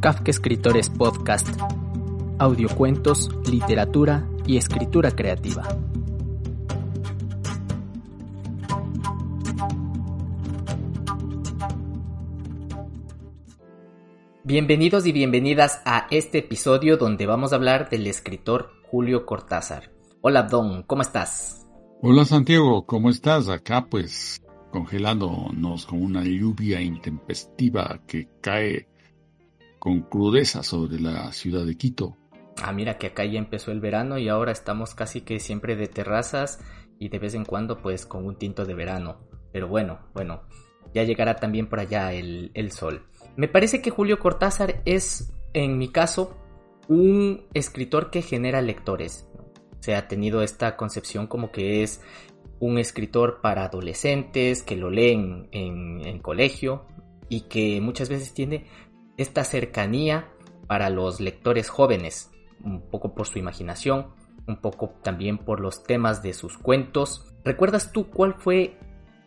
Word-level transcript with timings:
Kafka 0.00 0.30
Escritores 0.30 0.90
Podcast. 0.90 1.48
Audiocuentos, 2.38 3.30
literatura 3.50 4.28
y 4.46 4.58
escritura 4.58 5.10
creativa. 5.10 5.62
Bienvenidos 14.44 15.06
y 15.06 15.12
bienvenidas 15.12 15.80
a 15.84 16.06
este 16.10 16.38
episodio 16.38 16.98
donde 16.98 17.26
vamos 17.26 17.52
a 17.52 17.56
hablar 17.56 17.88
del 17.88 18.06
escritor 18.06 18.70
Julio 18.90 19.24
Cortázar. 19.24 19.90
Hola 20.20 20.44
Don, 20.44 20.82
¿cómo 20.82 21.02
estás? 21.02 21.66
Hola 22.02 22.24
Santiago, 22.24 22.84
¿cómo 22.84 23.08
estás? 23.08 23.48
Acá 23.48 23.86
pues 23.86 24.42
congelándonos 24.70 25.86
con 25.86 26.02
una 26.02 26.22
lluvia 26.22 26.80
intempestiva 26.82 28.00
que 28.06 28.28
cae 28.42 28.88
con 29.86 30.00
crudeza 30.00 30.64
sobre 30.64 30.98
la 30.98 31.30
ciudad 31.30 31.64
de 31.64 31.76
Quito. 31.76 32.16
Ah, 32.60 32.72
mira 32.72 32.98
que 32.98 33.06
acá 33.06 33.24
ya 33.24 33.38
empezó 33.38 33.70
el 33.70 33.78
verano 33.78 34.18
y 34.18 34.28
ahora 34.28 34.50
estamos 34.50 34.96
casi 34.96 35.20
que 35.20 35.38
siempre 35.38 35.76
de 35.76 35.86
terrazas 35.86 36.58
y 36.98 37.08
de 37.08 37.20
vez 37.20 37.34
en 37.34 37.44
cuando 37.44 37.80
pues 37.80 38.04
con 38.04 38.26
un 38.26 38.34
tinto 38.34 38.64
de 38.64 38.74
verano. 38.74 39.20
Pero 39.52 39.68
bueno, 39.68 40.00
bueno, 40.12 40.42
ya 40.92 41.04
llegará 41.04 41.36
también 41.36 41.68
por 41.68 41.78
allá 41.78 42.12
el, 42.12 42.50
el 42.54 42.72
sol. 42.72 43.06
Me 43.36 43.46
parece 43.46 43.80
que 43.80 43.90
Julio 43.90 44.18
Cortázar 44.18 44.82
es, 44.86 45.32
en 45.52 45.78
mi 45.78 45.86
caso, 45.92 46.36
un 46.88 47.44
escritor 47.54 48.10
que 48.10 48.22
genera 48.22 48.62
lectores. 48.62 49.28
Se 49.78 49.94
ha 49.94 50.08
tenido 50.08 50.42
esta 50.42 50.76
concepción 50.76 51.28
como 51.28 51.52
que 51.52 51.84
es 51.84 52.00
un 52.58 52.78
escritor 52.78 53.40
para 53.40 53.66
adolescentes 53.66 54.64
que 54.64 54.74
lo 54.74 54.90
leen 54.90 55.46
en, 55.52 56.04
en 56.04 56.18
colegio 56.18 56.86
y 57.28 57.42
que 57.42 57.80
muchas 57.80 58.08
veces 58.08 58.32
tiene 58.34 58.66
esta 59.16 59.44
cercanía 59.44 60.28
para 60.66 60.90
los 60.90 61.20
lectores 61.20 61.68
jóvenes, 61.68 62.30
un 62.62 62.80
poco 62.80 63.14
por 63.14 63.26
su 63.26 63.38
imaginación, 63.38 64.08
un 64.46 64.60
poco 64.60 64.94
también 65.02 65.38
por 65.38 65.60
los 65.60 65.82
temas 65.82 66.22
de 66.22 66.32
sus 66.32 66.58
cuentos. 66.58 67.32
¿Recuerdas 67.44 67.92
tú 67.92 68.08
cuál 68.08 68.34
fue 68.34 68.78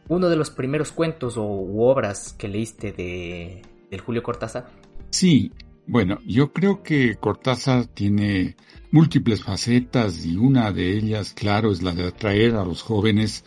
uno 0.07 0.29
de 0.29 0.35
los 0.35 0.49
primeros 0.49 0.91
cuentos 0.91 1.37
o 1.37 1.43
u 1.43 1.83
obras 1.83 2.33
que 2.33 2.47
leíste 2.47 2.91
de, 2.91 3.61
del 3.89 4.01
Julio 4.01 4.23
Cortázar? 4.23 4.69
Sí, 5.11 5.51
bueno, 5.87 6.19
yo 6.25 6.53
creo 6.53 6.83
que 6.83 7.15
Cortázar 7.15 7.87
tiene 7.87 8.55
múltiples 8.91 9.43
facetas 9.43 10.25
y 10.25 10.35
una 10.35 10.71
de 10.71 10.97
ellas, 10.97 11.33
claro, 11.33 11.71
es 11.71 11.81
la 11.81 11.93
de 11.93 12.07
atraer 12.07 12.55
a 12.55 12.65
los 12.65 12.81
jóvenes, 12.81 13.45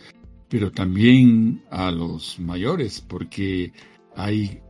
pero 0.49 0.71
también 0.71 1.63
a 1.69 1.91
los 1.91 2.39
mayores, 2.39 3.01
porque 3.01 3.71
hay 4.15 4.62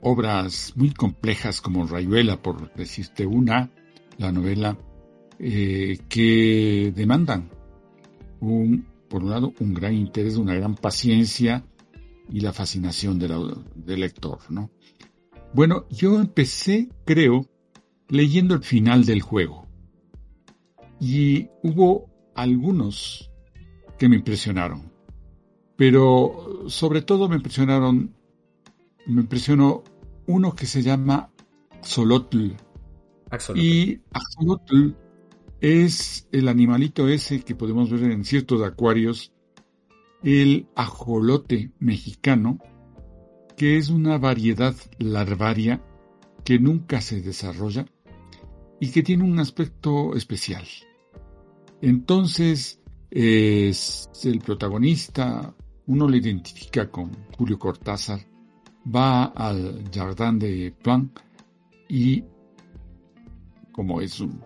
obras 0.00 0.72
muy 0.76 0.92
complejas 0.92 1.60
como 1.60 1.86
Rayuela, 1.86 2.40
por 2.40 2.72
decirte 2.74 3.26
una, 3.26 3.70
la 4.16 4.32
novela, 4.32 4.78
eh, 5.38 5.98
que 6.08 6.92
demandan, 6.94 7.50
un, 8.40 8.86
por 9.08 9.22
un 9.22 9.30
lado, 9.30 9.54
un 9.60 9.74
gran 9.74 9.94
interés, 9.94 10.36
una 10.36 10.54
gran 10.54 10.74
paciencia 10.74 11.64
y 12.30 12.40
la 12.40 12.52
fascinación 12.52 13.18
del 13.18 14.00
lector, 14.00 14.38
¿no? 14.50 14.70
Bueno, 15.54 15.86
yo 15.90 16.20
empecé, 16.20 16.88
creo, 17.04 17.46
leyendo 18.08 18.54
el 18.54 18.62
final 18.62 19.04
del 19.04 19.22
juego. 19.22 19.66
Y 21.00 21.48
hubo 21.62 22.10
algunos 22.34 23.30
que 23.98 24.08
me 24.08 24.16
impresionaron. 24.16 24.92
Pero 25.76 26.64
sobre 26.66 27.02
todo 27.02 27.28
me 27.28 27.36
impresionaron, 27.36 28.14
me 29.08 29.22
impresionó 29.22 29.82
uno 30.26 30.54
que 30.54 30.66
se 30.66 30.82
llama 30.82 31.30
Axolotl. 31.80 32.52
Y 33.54 34.00
Axolotl 34.12 34.92
es 35.60 36.28
el 36.30 36.48
animalito 36.48 37.08
ese 37.08 37.40
que 37.40 37.54
podemos 37.54 37.90
ver 37.90 38.10
en 38.10 38.24
ciertos 38.24 38.62
acuarios, 38.62 39.32
el 40.22 40.68
ajolote 40.76 41.72
mexicano, 41.78 42.58
que 43.56 43.76
es 43.76 43.88
una 43.88 44.18
variedad 44.18 44.74
larvaria 44.98 45.82
que 46.44 46.58
nunca 46.58 47.00
se 47.00 47.20
desarrolla 47.20 47.86
y 48.80 48.90
que 48.90 49.02
tiene 49.02 49.24
un 49.24 49.38
aspecto 49.38 50.14
especial. 50.14 50.64
Entonces, 51.80 52.80
es 53.10 54.08
el 54.24 54.40
protagonista, 54.40 55.54
uno 55.86 56.08
le 56.08 56.18
identifica 56.18 56.90
con 56.90 57.10
Julio 57.36 57.58
Cortázar, 57.58 58.20
va 58.94 59.24
al 59.24 59.84
Jardin 59.92 60.38
de 60.38 60.74
Plan 60.82 61.10
y 61.88 62.24
como 63.72 64.00
es 64.00 64.20
un, 64.20 64.40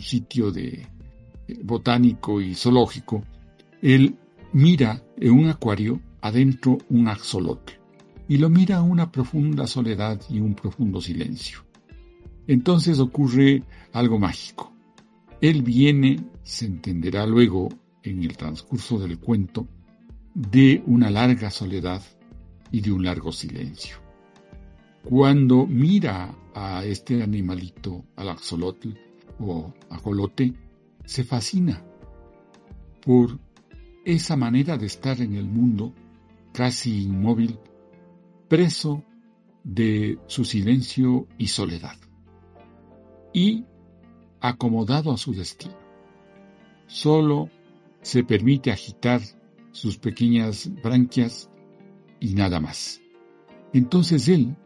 sitio 0.00 0.50
de 0.50 0.86
botánico 1.62 2.40
y 2.42 2.54
zoológico, 2.54 3.24
él 3.80 4.16
mira 4.52 5.02
en 5.16 5.32
un 5.32 5.48
acuario 5.48 6.00
adentro 6.20 6.78
un 6.90 7.08
axolote 7.08 7.80
y 8.28 8.36
lo 8.36 8.50
mira 8.50 8.78
a 8.78 8.82
una 8.82 9.10
profunda 9.10 9.66
soledad 9.66 10.20
y 10.28 10.40
un 10.40 10.54
profundo 10.54 11.00
silencio. 11.00 11.64
Entonces 12.46 12.98
ocurre 12.98 13.62
algo 13.92 14.18
mágico. 14.18 14.72
Él 15.40 15.62
viene, 15.62 16.18
se 16.42 16.66
entenderá 16.66 17.24
luego 17.24 17.68
en 18.02 18.22
el 18.22 18.36
transcurso 18.36 18.98
del 18.98 19.18
cuento, 19.18 19.66
de 20.34 20.82
una 20.86 21.08
larga 21.08 21.50
soledad 21.50 22.02
y 22.70 22.80
de 22.80 22.92
un 22.92 23.04
largo 23.04 23.32
silencio. 23.32 23.96
Cuando 25.04 25.66
mira 25.66 26.34
a 26.54 26.84
este 26.84 27.22
animalito, 27.22 28.04
al 28.16 28.30
axolotl 28.30 28.90
o 29.38 29.72
ajolote, 29.90 30.52
se 31.04 31.24
fascina 31.24 31.82
por 33.04 33.38
esa 34.04 34.36
manera 34.36 34.76
de 34.76 34.86
estar 34.86 35.20
en 35.20 35.34
el 35.34 35.46
mundo 35.46 35.94
casi 36.52 37.04
inmóvil 37.04 37.58
preso 38.48 39.04
de 39.64 40.18
su 40.26 40.44
silencio 40.44 41.26
y 41.38 41.48
soledad, 41.48 41.96
y 43.32 43.64
acomodado 44.40 45.12
a 45.12 45.16
su 45.16 45.34
destino. 45.34 45.76
Solo 46.86 47.50
se 48.00 48.24
permite 48.24 48.70
agitar 48.70 49.20
sus 49.72 49.98
pequeñas 49.98 50.70
branquias 50.82 51.50
y 52.20 52.34
nada 52.34 52.60
más. 52.60 53.00
Entonces 53.72 54.28
él, 54.28 54.56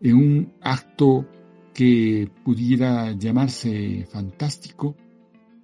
en 0.00 0.16
un 0.16 0.52
acto 0.60 1.26
que 1.72 2.30
pudiera 2.44 3.12
llamarse 3.12 4.06
fantástico, 4.10 4.96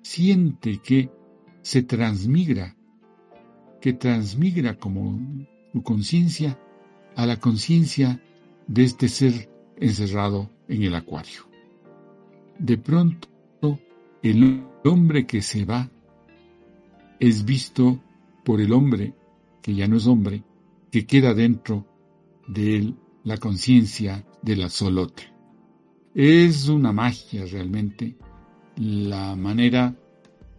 siente 0.03 0.79
que 0.79 1.11
se 1.63 1.83
transmigra, 1.83 2.77
que 3.81 3.93
transmigra 3.93 4.77
como 4.79 5.19
su 5.73 5.83
conciencia 5.83 6.59
a 7.17 7.27
la 7.27 7.39
conciencia 7.39 8.23
de 8.67 8.85
este 8.85 9.09
ser 9.09 9.51
encerrado 9.77 10.51
en 10.69 10.83
el 10.83 10.95
acuario. 10.95 11.43
De 12.59 12.79
pronto, 12.79 13.29
el 14.23 14.65
hombre 14.85 15.27
que 15.27 15.43
se 15.43 15.65
va 15.65 15.91
es 17.19 17.45
visto 17.45 18.01
por 18.45 18.61
el 18.61 18.73
hombre 18.73 19.15
que 19.63 19.75
ya 19.75 19.89
no 19.89 19.97
es 19.97 20.07
hombre, 20.07 20.43
que 20.93 21.07
queda 21.07 21.33
dentro 21.33 21.87
de 22.47 22.77
él 22.77 22.97
la 23.25 23.39
conciencia 23.39 24.27
del 24.43 24.63
axolote. 24.63 25.33
Es 26.15 26.69
una 26.69 26.93
magia 26.93 27.47
realmente 27.47 28.19
la 28.77 29.35
manera 29.35 29.97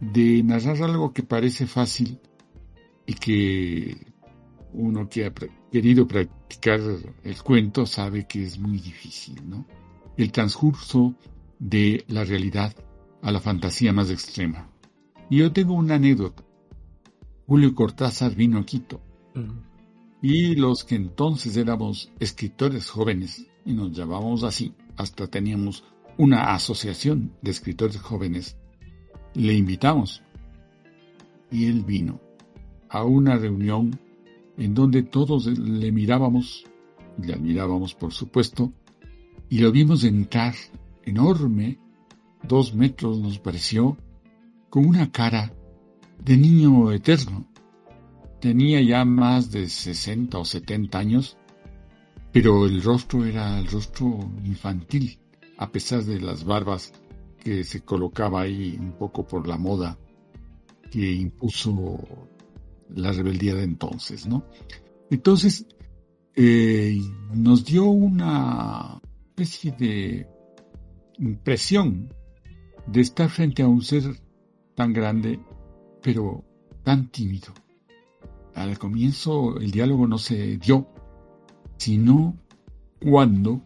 de 0.00 0.42
narrar 0.42 0.82
algo 0.82 1.12
que 1.12 1.22
parece 1.22 1.68
fácil 1.68 2.18
y 3.06 3.14
que 3.14 3.96
uno 4.72 5.08
que 5.08 5.26
ha 5.26 5.32
querido 5.70 6.08
practicar 6.08 6.80
el 7.22 7.42
cuento 7.44 7.86
sabe 7.86 8.26
que 8.26 8.42
es 8.42 8.58
muy 8.58 8.78
difícil, 8.78 9.48
¿no? 9.48 9.64
El 10.16 10.32
transcurso 10.32 11.14
de 11.60 12.04
la 12.08 12.24
realidad 12.24 12.74
a 13.22 13.30
la 13.30 13.38
fantasía 13.38 13.92
más 13.92 14.10
extrema. 14.10 14.68
Y 15.30 15.38
yo 15.38 15.52
tengo 15.52 15.74
una 15.74 15.94
anécdota. 15.94 16.42
Julio 17.46 17.72
Cortázar 17.72 18.34
vino 18.34 18.58
a 18.58 18.66
Quito 18.66 19.00
Y 20.26 20.54
los 20.54 20.84
que 20.84 20.94
entonces 20.94 21.54
éramos 21.58 22.10
escritores 22.18 22.88
jóvenes, 22.88 23.46
y 23.66 23.74
nos 23.74 23.92
llamábamos 23.92 24.42
así, 24.42 24.72
hasta 24.96 25.26
teníamos 25.26 25.84
una 26.16 26.54
asociación 26.54 27.34
de 27.42 27.50
escritores 27.50 27.98
jóvenes, 27.98 28.56
le 29.34 29.52
invitamos. 29.52 30.22
Y 31.50 31.66
él 31.66 31.84
vino 31.84 32.22
a 32.88 33.04
una 33.04 33.36
reunión 33.36 34.00
en 34.56 34.72
donde 34.72 35.02
todos 35.02 35.44
le 35.44 35.92
mirábamos, 35.92 36.64
le 37.22 37.34
admirábamos 37.34 37.94
por 37.94 38.14
supuesto, 38.14 38.72
y 39.50 39.58
lo 39.58 39.72
vimos 39.72 40.04
entrar 40.04 40.54
enorme, 41.02 41.78
dos 42.42 42.74
metros 42.74 43.18
nos 43.18 43.38
pareció, 43.38 43.98
con 44.70 44.86
una 44.86 45.12
cara 45.12 45.52
de 46.18 46.38
niño 46.38 46.92
eterno. 46.92 47.44
Tenía 48.44 48.82
ya 48.82 49.06
más 49.06 49.50
de 49.52 49.70
60 49.70 50.38
o 50.38 50.44
70 50.44 50.98
años, 50.98 51.38
pero 52.30 52.66
el 52.66 52.82
rostro 52.82 53.24
era 53.24 53.58
el 53.58 53.66
rostro 53.68 54.18
infantil, 54.44 55.18
a 55.56 55.72
pesar 55.72 56.04
de 56.04 56.20
las 56.20 56.44
barbas 56.44 56.92
que 57.42 57.64
se 57.64 57.80
colocaba 57.80 58.42
ahí 58.42 58.76
un 58.78 58.98
poco 58.98 59.26
por 59.26 59.48
la 59.48 59.56
moda 59.56 59.96
que 60.90 61.10
impuso 61.10 61.98
la 62.90 63.12
rebeldía 63.12 63.54
de 63.54 63.62
entonces, 63.62 64.26
¿no? 64.26 64.44
Entonces, 65.08 65.66
eh, 66.36 67.00
nos 67.32 67.64
dio 67.64 67.86
una 67.86 69.00
especie 69.30 69.72
de 69.72 70.28
impresión 71.18 72.12
de 72.86 73.00
estar 73.00 73.30
frente 73.30 73.62
a 73.62 73.68
un 73.68 73.80
ser 73.80 74.20
tan 74.74 74.92
grande, 74.92 75.40
pero 76.02 76.44
tan 76.82 77.08
tímido 77.08 77.54
al 78.54 78.78
comienzo 78.78 79.58
el 79.58 79.70
diálogo 79.70 80.06
no 80.06 80.18
se 80.18 80.58
dio, 80.58 80.88
sino 81.76 82.36
cuando 83.00 83.62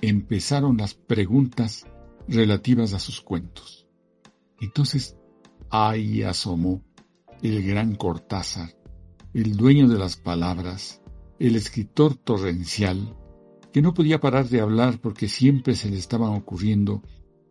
empezaron 0.00 0.76
las 0.76 0.94
preguntas 0.94 1.86
relativas 2.28 2.92
a 2.94 2.98
sus 2.98 3.20
cuentos. 3.20 3.86
Entonces 4.60 5.16
ahí 5.70 6.22
asomó 6.22 6.82
el 7.42 7.62
gran 7.66 7.94
Cortázar, 7.94 8.70
el 9.34 9.56
dueño 9.56 9.88
de 9.88 9.98
las 9.98 10.16
palabras, 10.16 11.00
el 11.38 11.56
escritor 11.56 12.16
torrencial, 12.16 13.16
que 13.72 13.82
no 13.82 13.94
podía 13.94 14.20
parar 14.20 14.48
de 14.48 14.60
hablar 14.60 15.00
porque 15.00 15.28
siempre 15.28 15.74
se 15.74 15.90
le 15.90 15.98
estaban 15.98 16.34
ocurriendo 16.34 17.02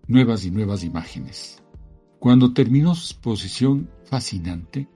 nuevas 0.07 0.45
y 0.45 0.51
nuevas 0.51 0.84
imágenes. 0.84 1.62
Cuando 2.19 2.54
terminó 2.54 2.94
su 2.95 3.13
exposición 3.13 3.89
fascinante, 4.06 4.88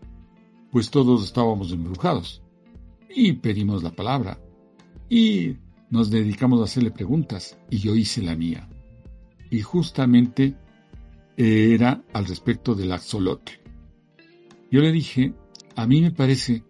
pues 0.75 0.89
todos 0.89 1.23
estábamos 1.23 1.71
embrujados. 1.71 2.41
Y 3.09 3.31
pedimos 3.31 3.81
la 3.81 3.91
palabra. 3.91 4.41
Y 5.09 5.55
nos 5.89 6.09
dedicamos 6.09 6.59
a 6.59 6.65
hacerle 6.65 6.91
preguntas. 6.91 7.57
Y 7.69 7.77
yo 7.77 7.95
hice 7.95 8.21
la 8.21 8.35
mía. 8.35 8.67
Y 9.49 9.61
justamente 9.61 10.57
era 11.37 12.03
al 12.11 12.25
respecto 12.25 12.75
del 12.75 12.91
axolote. 12.91 13.53
Yo 14.69 14.81
le 14.81 14.91
dije, 14.91 15.33
a 15.77 15.87
mí 15.87 16.01
me 16.01 16.11
parece 16.11 16.65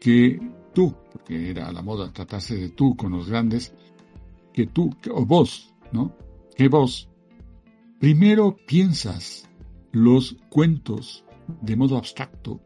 que 0.00 0.38
tú, 0.72 0.94
porque 1.10 1.50
era 1.50 1.72
la 1.72 1.82
moda 1.82 2.12
tratarse 2.12 2.54
de 2.54 2.68
tú 2.68 2.94
con 2.94 3.10
los 3.10 3.28
grandes, 3.28 3.74
que 4.52 4.68
tú, 4.68 4.94
o 5.12 5.26
vos, 5.26 5.74
¿no? 5.90 6.16
Que 6.54 6.68
vos, 6.68 7.08
primero 7.98 8.56
piensas 8.68 9.50
los 9.90 10.36
cuentos 10.48 11.24
de 11.60 11.74
modo 11.74 11.96
abstracto 11.96 12.60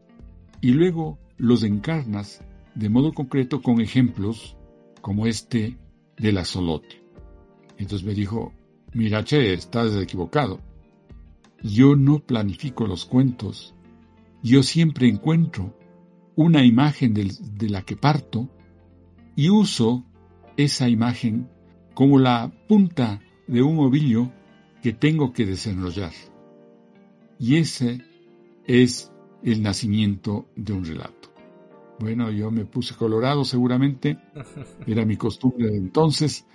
y 0.62 0.70
luego 0.70 1.18
los 1.36 1.64
encarnas 1.64 2.42
de 2.74 2.88
modo 2.88 3.12
concreto 3.12 3.60
con 3.60 3.80
ejemplos 3.80 4.56
como 5.02 5.26
este 5.26 5.76
del 6.16 6.38
axolote. 6.38 7.02
Entonces 7.76 8.06
me 8.06 8.14
dijo, 8.14 8.54
mira, 8.94 9.24
che, 9.24 9.52
estás 9.52 9.94
equivocado. 9.96 10.60
Yo 11.62 11.96
no 11.96 12.20
planifico 12.20 12.86
los 12.86 13.04
cuentos. 13.04 13.74
Yo 14.42 14.62
siempre 14.62 15.08
encuentro 15.08 15.76
una 16.36 16.64
imagen 16.64 17.12
de 17.12 17.68
la 17.68 17.82
que 17.82 17.96
parto 17.96 18.48
y 19.34 19.50
uso 19.50 20.04
esa 20.56 20.88
imagen 20.88 21.50
como 21.94 22.20
la 22.20 22.52
punta 22.68 23.20
de 23.48 23.62
un 23.62 23.80
ovillo 23.80 24.30
que 24.80 24.92
tengo 24.92 25.32
que 25.32 25.44
desenrollar. 25.44 26.12
Y 27.38 27.56
ese 27.56 28.00
es 28.66 29.11
el 29.44 29.62
nacimiento 29.62 30.46
de 30.56 30.72
un 30.72 30.84
relato. 30.84 31.32
Bueno, 31.98 32.30
yo 32.30 32.50
me 32.50 32.64
puse 32.64 32.94
colorado 32.94 33.44
seguramente, 33.44 34.18
era 34.86 35.04
mi 35.04 35.16
costumbre 35.16 35.70
de 35.70 35.76
entonces, 35.76 36.46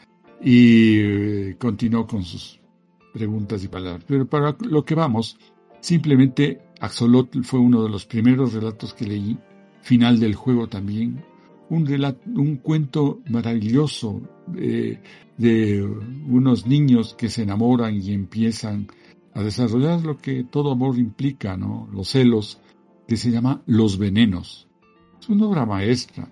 y 0.41 0.99
eh, 0.99 1.55
continuó 1.57 2.05
con 2.05 2.23
sus 2.23 2.59
preguntas 3.13 3.63
y 3.63 3.67
palabras. 3.67 4.03
Pero 4.07 4.27
para 4.27 4.55
lo 4.59 4.83
que 4.85 4.95
vamos, 4.95 5.37
simplemente 5.79 6.61
Axolotl 6.79 7.43
fue 7.43 7.59
uno 7.59 7.83
de 7.83 7.89
los 7.89 8.05
primeros 8.05 8.53
relatos 8.53 8.93
que 8.93 9.05
leí, 9.05 9.37
final 9.81 10.19
del 10.19 10.35
juego 10.35 10.67
también, 10.67 11.23
un, 11.69 11.85
relato, 11.85 12.21
un 12.35 12.57
cuento 12.57 13.21
maravilloso 13.29 14.21
de, 14.47 14.99
de 15.37 15.83
unos 15.83 16.65
niños 16.67 17.15
que 17.15 17.29
se 17.29 17.43
enamoran 17.43 17.95
y 17.95 18.11
empiezan 18.13 18.87
a 19.33 19.43
desarrollar 19.43 20.01
lo 20.01 20.17
que 20.17 20.43
todo 20.43 20.71
amor 20.71 20.97
implica, 20.97 21.57
¿no? 21.57 21.87
Los 21.93 22.09
celos, 22.09 22.59
que 23.07 23.17
se 23.17 23.31
llama 23.31 23.61
Los 23.65 23.97
Venenos. 23.97 24.67
Es 25.19 25.29
una 25.29 25.47
obra 25.47 25.65
maestra. 25.65 26.31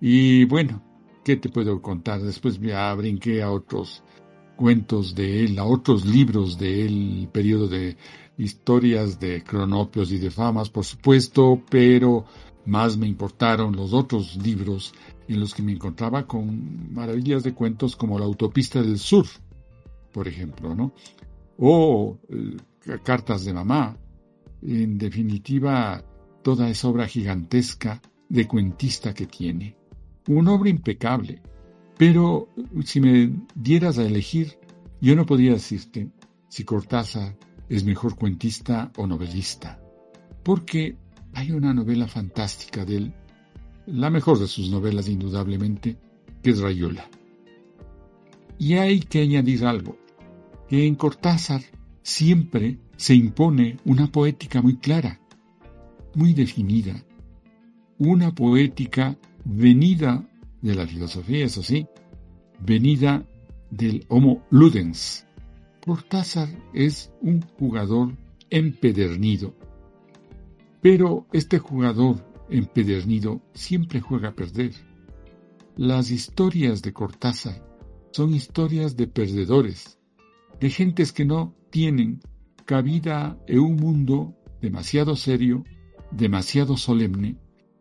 Y 0.00 0.44
bueno, 0.44 0.82
¿qué 1.24 1.36
te 1.36 1.48
puedo 1.48 1.80
contar? 1.82 2.22
Después 2.22 2.60
ya 2.60 2.94
brinqué 2.94 3.42
a 3.42 3.50
otros 3.50 4.02
cuentos 4.56 5.14
de 5.14 5.44
él, 5.44 5.58
a 5.58 5.64
otros 5.64 6.04
libros 6.04 6.58
de 6.58 6.86
él, 6.86 7.28
periodo 7.32 7.68
de 7.68 7.96
historias 8.38 9.18
de 9.18 9.42
cronopios 9.42 10.12
y 10.12 10.18
de 10.18 10.30
famas, 10.30 10.70
por 10.70 10.84
supuesto, 10.84 11.62
pero 11.68 12.24
más 12.66 12.96
me 12.96 13.06
importaron 13.06 13.76
los 13.76 13.92
otros 13.92 14.36
libros 14.36 14.94
en 15.28 15.40
los 15.40 15.54
que 15.54 15.62
me 15.62 15.72
encontraba 15.72 16.26
con 16.26 16.92
maravillas 16.92 17.42
de 17.42 17.54
cuentos 17.54 17.96
como 17.96 18.18
La 18.18 18.24
Autopista 18.24 18.82
del 18.82 18.98
Sur, 18.98 19.26
por 20.12 20.28
ejemplo, 20.28 20.74
¿no? 20.74 20.92
O 21.58 22.18
eh, 22.28 22.56
Cartas 23.02 23.44
de 23.44 23.52
Mamá, 23.52 23.96
en 24.64 24.98
definitiva, 24.98 26.02
toda 26.42 26.68
esa 26.68 26.88
obra 26.88 27.06
gigantesca 27.06 28.00
de 28.28 28.48
cuentista 28.48 29.12
que 29.12 29.26
tiene. 29.26 29.76
Una 30.28 30.52
obra 30.52 30.70
impecable. 30.70 31.42
Pero 31.98 32.48
si 32.84 33.00
me 33.00 33.32
dieras 33.54 33.98
a 33.98 34.06
elegir, 34.06 34.58
yo 35.00 35.14
no 35.14 35.26
podría 35.26 35.52
decirte 35.52 36.10
si 36.48 36.64
Cortázar 36.64 37.36
es 37.68 37.84
mejor 37.84 38.16
cuentista 38.16 38.90
o 38.96 39.06
novelista. 39.06 39.80
Porque 40.42 40.96
hay 41.34 41.52
una 41.52 41.74
novela 41.74 42.08
fantástica 42.08 42.84
de 42.84 42.96
él, 42.96 43.14
la 43.86 44.10
mejor 44.10 44.38
de 44.38 44.46
sus 44.46 44.70
novelas 44.70 45.08
indudablemente, 45.08 45.98
que 46.42 46.50
es 46.50 46.60
Rayuela. 46.60 47.08
Y 48.58 48.74
hay 48.74 49.00
que 49.00 49.22
añadir 49.22 49.64
algo, 49.66 49.96
que 50.68 50.86
en 50.86 50.94
Cortázar 50.94 51.62
siempre 52.02 52.78
se 52.96 53.14
impone 53.14 53.78
una 53.84 54.10
poética 54.10 54.62
muy 54.62 54.76
clara, 54.76 55.20
muy 56.14 56.32
definida, 56.32 56.94
una 57.98 58.34
poética 58.34 59.16
venida 59.44 60.26
de 60.62 60.74
la 60.74 60.86
filosofía, 60.86 61.44
eso 61.44 61.62
sí, 61.62 61.86
venida 62.60 63.26
del 63.70 64.04
Homo 64.08 64.44
Ludens. 64.50 65.26
Cortázar 65.84 66.48
es 66.72 67.12
un 67.20 67.42
jugador 67.58 68.16
empedernido, 68.48 69.54
pero 70.80 71.26
este 71.32 71.58
jugador 71.58 72.24
empedernido 72.48 73.42
siempre 73.52 74.00
juega 74.00 74.30
a 74.30 74.34
perder. 74.34 74.72
Las 75.76 76.10
historias 76.10 76.82
de 76.82 76.92
Cortázar 76.92 77.62
son 78.12 78.32
historias 78.32 78.96
de 78.96 79.08
perdedores, 79.08 79.98
de 80.60 80.70
gentes 80.70 81.12
que 81.12 81.24
no 81.24 81.54
tienen 81.70 82.20
cabida 82.64 83.38
en 83.46 83.60
un 83.60 83.76
mundo 83.76 84.34
demasiado 84.60 85.16
serio, 85.16 85.64
demasiado 86.10 86.76
solemne, 86.76 87.36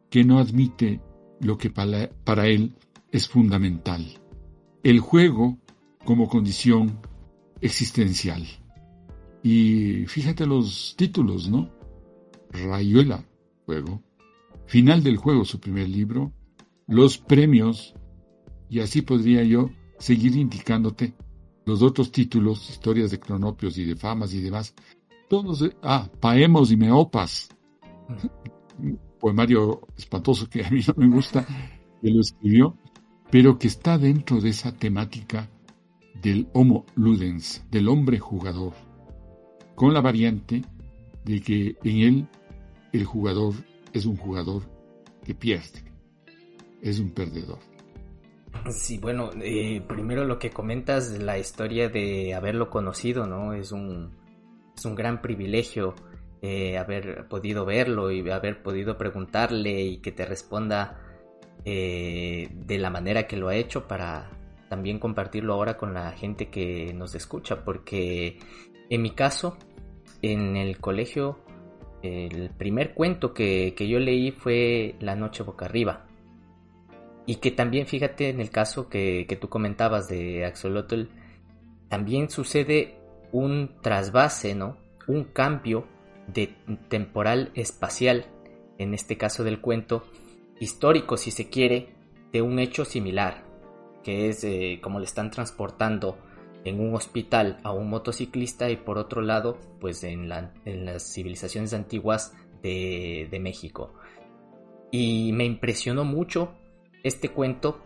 que 0.09 0.23
no 0.23 0.39
admite 0.39 1.01
lo 1.39 1.57
que 1.57 1.69
para, 1.69 2.47
él 2.47 2.75
es 3.11 3.27
fundamental, 3.27 4.05
el 4.83 4.99
juego 4.99 5.57
como 6.05 6.27
condición 6.27 6.99
existencial. 7.61 8.45
Y 9.41 10.05
fíjate 10.07 10.45
los 10.45 10.95
títulos, 10.97 11.49
¿no? 11.49 11.69
Rayuela, 12.49 13.25
juego. 13.65 14.01
Final 14.67 15.03
del 15.03 15.17
juego, 15.17 15.43
su 15.43 15.59
primer 15.59 15.89
libro. 15.89 16.31
Los 16.87 17.17
premios. 17.17 17.93
Y 18.69 18.79
así 18.79 19.01
podría 19.01 19.43
yo 19.43 19.69
seguir 19.99 20.35
indicándote 20.35 21.13
los 21.65 21.81
otros 21.81 22.11
títulos, 22.11 22.69
historias 22.69 23.11
de 23.11 23.19
cronopios 23.19 23.77
y 23.77 23.85
de 23.85 23.95
famas 23.95 24.33
y 24.33 24.41
demás, 24.41 24.73
todos, 25.29 25.63
ah, 25.81 26.09
Paemos 26.19 26.71
y 26.71 26.77
Meopas, 26.77 27.49
poemario 29.19 29.81
espantoso 29.97 30.49
que 30.49 30.65
a 30.65 30.69
mí 30.69 30.81
no 30.87 30.93
me 30.97 31.15
gusta, 31.15 31.45
que 32.01 32.09
lo 32.09 32.21
escribió, 32.21 32.77
pero 33.31 33.57
que 33.57 33.67
está 33.67 33.97
dentro 33.97 34.41
de 34.41 34.49
esa 34.49 34.73
temática 34.73 35.49
del 36.21 36.47
Homo 36.53 36.85
Ludens, 36.95 37.63
del 37.71 37.87
hombre 37.87 38.19
jugador, 38.19 38.73
con 39.75 39.93
la 39.93 40.01
variante 40.01 40.61
de 41.25 41.41
que 41.41 41.77
en 41.83 41.97
él 41.99 42.27
el 42.91 43.05
jugador 43.05 43.53
es 43.93 44.05
un 44.05 44.17
jugador 44.17 44.63
que 45.23 45.33
pierde, 45.33 45.83
es 46.81 46.99
un 46.99 47.11
perdedor. 47.11 47.72
Sí, 48.71 48.97
bueno, 48.97 49.31
eh, 49.41 49.81
primero 49.87 50.23
lo 50.23 50.39
que 50.39 50.49
comentas, 50.49 51.11
la 51.19 51.37
historia 51.37 51.89
de 51.89 52.33
haberlo 52.33 52.69
conocido, 52.69 53.25
¿no? 53.25 53.53
Es 53.53 53.71
un, 53.71 54.15
es 54.75 54.85
un 54.85 54.95
gran 54.95 55.21
privilegio 55.21 55.95
eh, 56.41 56.77
haber 56.77 57.27
podido 57.27 57.65
verlo 57.65 58.11
y 58.11 58.29
haber 58.29 58.63
podido 58.63 58.97
preguntarle 58.97 59.81
y 59.81 59.97
que 59.97 60.11
te 60.11 60.25
responda 60.25 61.01
eh, 61.65 62.49
de 62.53 62.77
la 62.77 62.89
manera 62.89 63.27
que 63.27 63.37
lo 63.37 63.49
ha 63.49 63.55
hecho 63.55 63.87
para 63.87 64.29
también 64.69 64.99
compartirlo 64.99 65.53
ahora 65.53 65.77
con 65.77 65.93
la 65.93 66.11
gente 66.11 66.49
que 66.49 66.93
nos 66.93 67.15
escucha, 67.15 67.63
porque 67.63 68.39
en 68.89 69.01
mi 69.01 69.11
caso, 69.11 69.57
en 70.21 70.55
el 70.55 70.79
colegio, 70.79 71.39
el 72.01 72.49
primer 72.57 72.93
cuento 72.93 73.33
que, 73.33 73.73
yo 73.77 73.99
leí 73.99 74.31
fue 74.31 74.95
La 74.99 75.15
noche 75.15 75.43
boca 75.43 75.65
arriba. 75.65 76.05
Y 77.25 77.35
que 77.35 77.51
también, 77.51 77.87
fíjate, 77.87 78.29
en 78.29 78.41
el 78.41 78.49
caso 78.49 78.89
que, 78.89 79.25
que 79.27 79.35
tú 79.35 79.49
comentabas 79.49 80.07
de 80.07 80.45
Axolotl, 80.45 81.03
también 81.87 82.29
sucede 82.29 82.97
un 83.31 83.71
trasvase, 83.81 84.55
¿no? 84.55 84.77
Un 85.07 85.25
cambio 85.25 85.87
de 86.27 86.55
temporal 86.89 87.51
espacial, 87.55 88.25
en 88.77 88.93
este 88.93 89.17
caso 89.17 89.43
del 89.43 89.61
cuento, 89.61 90.03
histórico 90.59 91.17
si 91.17 91.31
se 91.31 91.49
quiere, 91.49 91.93
de 92.31 92.41
un 92.41 92.59
hecho 92.59 92.85
similar, 92.85 93.43
que 94.03 94.29
es 94.29 94.43
eh, 94.43 94.79
como 94.81 94.99
le 94.99 95.05
están 95.05 95.31
transportando 95.31 96.17
en 96.63 96.79
un 96.79 96.95
hospital 96.95 97.59
a 97.63 97.71
un 97.71 97.89
motociclista 97.89 98.69
y 98.69 98.77
por 98.77 98.97
otro 98.97 99.21
lado, 99.21 99.59
pues 99.79 100.03
en, 100.03 100.29
las 100.29 101.13
civilizaciones 101.13 101.73
antiguas 101.73 102.33
de, 102.61 103.27
de 103.29 103.39
México. 103.39 103.93
Y 104.91 105.31
me 105.33 105.45
impresionó 105.45 106.05
mucho 106.05 106.53
este 107.03 107.29
cuento 107.29 107.83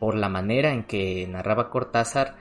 por 0.00 0.16
la 0.16 0.28
manera 0.28 0.72
en 0.72 0.84
que 0.84 1.26
narraba 1.28 1.70
Cortázar, 1.70 2.36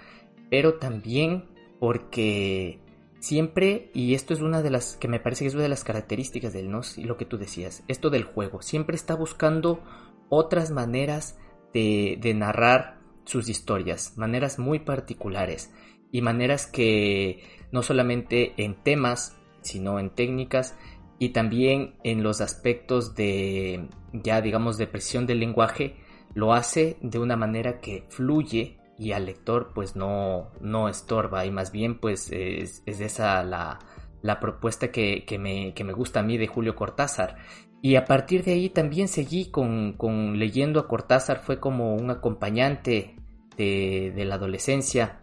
pero 0.50 0.76
también 0.76 1.50
porque 1.80 2.80
siempre, 3.20 3.92
y 3.94 4.14
esto 4.14 4.34
es 4.34 4.42
una 4.42 4.62
de 4.62 4.70
las 4.70 4.96
que 4.98 5.08
me 5.08 5.20
parece 5.20 5.44
que 5.44 5.50
es 5.50 5.54
una 5.54 5.64
de 5.64 5.70
las 5.70 5.84
características 5.84 6.54
del 6.54 6.72
NOS 6.72 6.98
y 6.98 7.04
lo 7.04 7.18
que 7.18 7.26
tú 7.26 7.38
decías, 7.38 7.84
esto 7.88 8.10
del 8.10 8.24
juego, 8.24 8.62
siempre 8.62 8.96
está 8.96 9.16
buscando 9.16 9.84
otras 10.30 10.72
maneras 10.72 11.38
de, 11.74 12.18
de 12.22 12.34
narrar 12.34 13.00
sus 13.26 13.50
historias, 13.50 14.18
maneras 14.18 14.60
muy 14.60 14.80
particulares 14.80 15.74
y 16.12 16.22
maneras 16.22 16.68
que 16.68 17.44
no 17.72 17.84
solamente 17.84 18.54
en 18.58 18.76
temas, 18.84 19.38
sino 19.62 20.00
en 20.00 20.10
técnicas 20.10 20.76
y 21.20 21.30
también 21.30 21.96
en 22.04 22.24
los 22.24 22.42
aspectos 22.42 23.16
de, 23.16 23.88
ya 24.12 24.42
digamos, 24.42 24.78
de 24.78 24.88
presión 24.88 25.28
del 25.28 25.40
lenguaje, 25.40 25.96
lo 26.34 26.54
hace 26.54 26.98
de 27.02 27.20
una 27.20 27.36
manera 27.36 27.80
que 27.80 28.06
fluye 28.10 28.78
y 28.98 29.14
al 29.14 29.26
lector 29.26 29.72
pues 29.74 29.96
no, 29.96 30.52
no 30.62 30.88
estorba 30.88 31.46
y 31.46 31.52
más 31.52 31.72
bien 31.72 32.00
pues 32.00 32.32
es, 32.32 32.84
esa 32.86 33.44
la, 33.44 33.80
la 34.22 34.40
propuesta 34.40 34.92
que, 34.92 35.26
que, 35.26 35.40
me, 35.40 35.74
que, 35.74 35.84
me, 35.84 35.94
gusta 35.94 36.20
a 36.20 36.24
mí 36.24 36.38
de 36.38 36.48
Julio 36.48 36.76
Cortázar. 36.76 37.38
Y 37.82 37.96
a 37.96 38.06
partir 38.06 38.44
de 38.44 38.54
ahí 38.54 38.70
también 38.70 39.08
seguí 39.08 39.50
con, 39.50 39.94
con 39.94 40.38
leyendo 40.38 40.80
a 40.80 40.88
Cortázar, 40.88 41.40
fue 41.40 41.60
como 41.60 41.96
un 41.96 42.12
acompañante 42.12 43.16
de, 43.58 44.14
de 44.16 44.26
la 44.26 44.36
adolescencia. 44.36 45.22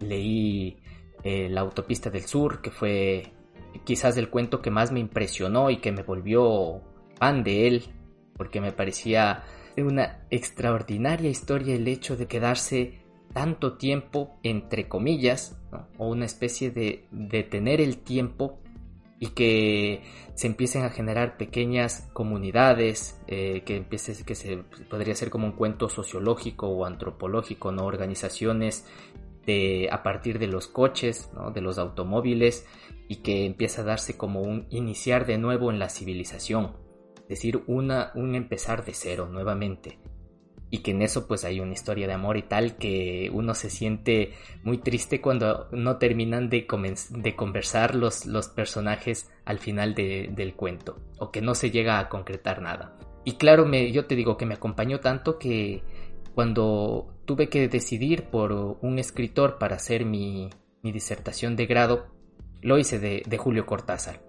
Leí 0.00 0.78
eh, 1.22 1.48
La 1.50 1.60
autopista 1.60 2.08
del 2.08 2.22
sur, 2.22 2.62
que 2.62 2.70
fue 2.70 3.32
quizás 3.84 4.16
el 4.16 4.30
cuento 4.30 4.62
que 4.62 4.70
más 4.70 4.90
me 4.90 5.00
impresionó 5.00 5.68
y 5.68 5.78
que 5.78 5.92
me 5.92 6.02
volvió 6.02 6.80
fan 7.16 7.42
de 7.42 7.66
él, 7.66 7.84
porque 8.36 8.62
me 8.62 8.72
parecía 8.72 9.44
una 9.84 10.26
extraordinaria 10.30 11.30
historia 11.30 11.74
el 11.74 11.88
hecho 11.88 12.16
de 12.16 12.26
quedarse 12.26 13.00
tanto 13.32 13.76
tiempo, 13.76 14.38
entre 14.42 14.88
comillas, 14.88 15.60
o 15.98 16.08
una 16.08 16.24
especie 16.24 16.70
de 16.70 17.06
detener 17.10 17.80
el 17.80 17.98
tiempo 17.98 18.58
y 19.20 19.28
que 19.28 20.02
se 20.34 20.46
empiecen 20.46 20.84
a 20.84 20.90
generar 20.90 21.36
pequeñas 21.36 22.08
comunidades, 22.12 23.20
eh, 23.26 23.62
que 23.64 23.76
empiece, 23.76 24.24
que 24.24 24.34
se 24.34 24.58
podría 24.88 25.14
ser 25.14 25.30
como 25.30 25.46
un 25.46 25.52
cuento 25.52 25.88
sociológico 25.88 26.68
o 26.68 26.84
antropológico, 26.84 27.72
¿no? 27.72 27.84
Organizaciones 27.84 28.86
de, 29.44 29.88
a 29.90 30.02
partir 30.02 30.38
de 30.38 30.46
los 30.46 30.68
coches, 30.68 31.30
de 31.52 31.60
los 31.60 31.78
automóviles, 31.78 32.66
y 33.08 33.16
que 33.16 33.44
empieza 33.44 33.82
a 33.82 33.86
darse 33.86 34.16
como 34.16 34.42
un 34.42 34.66
iniciar 34.70 35.26
de 35.26 35.38
nuevo 35.38 35.72
en 35.72 35.78
la 35.78 35.88
civilización, 35.88 36.76
decir, 37.28 37.62
una, 37.66 38.12
un 38.14 38.34
empezar 38.34 38.84
de 38.84 38.94
cero 38.94 39.28
nuevamente 39.30 39.98
y 40.70 40.78
que 40.78 40.90
en 40.90 41.02
eso 41.02 41.26
pues 41.26 41.44
hay 41.44 41.60
una 41.60 41.72
historia 41.72 42.06
de 42.06 42.12
amor 42.12 42.36
y 42.36 42.42
tal 42.42 42.76
que 42.76 43.30
uno 43.32 43.54
se 43.54 43.70
siente 43.70 44.34
muy 44.62 44.78
triste 44.78 45.20
cuando 45.20 45.68
no 45.72 45.96
terminan 45.96 46.48
de, 46.48 46.66
de 47.10 47.36
conversar 47.36 47.94
los, 47.94 48.26
los, 48.26 48.48
personajes 48.48 49.30
al 49.44 49.58
final 49.58 49.94
del 49.94 50.54
cuento 50.54 51.00
o 51.18 51.30
que 51.30 51.40
no 51.40 51.54
se 51.54 51.70
llega 51.70 51.98
a 51.98 52.08
concretar 52.08 52.60
nada. 52.60 52.98
Y 53.24 53.32
claro, 53.32 53.66
me, 53.66 53.92
yo 53.92 54.06
te 54.06 54.14
digo 54.14 54.36
que 54.36 54.46
me 54.46 54.54
acompañó 54.54 55.00
tanto 55.00 55.38
que 55.38 55.82
cuando 56.34 57.14
tuve 57.24 57.48
que 57.48 57.68
decidir 57.68 58.24
por 58.24 58.52
un 58.52 58.98
escritor 58.98 59.58
para 59.58 59.76
hacer 59.76 60.04
mi, 60.04 60.50
mi 60.82 60.92
disertación 60.92 61.56
de 61.56 61.66
grado, 61.66 62.06
lo 62.60 62.78
hice 62.78 62.98
de, 62.98 63.22
de 63.26 63.38
Julio 63.38 63.66
Cortázar. 63.66 64.20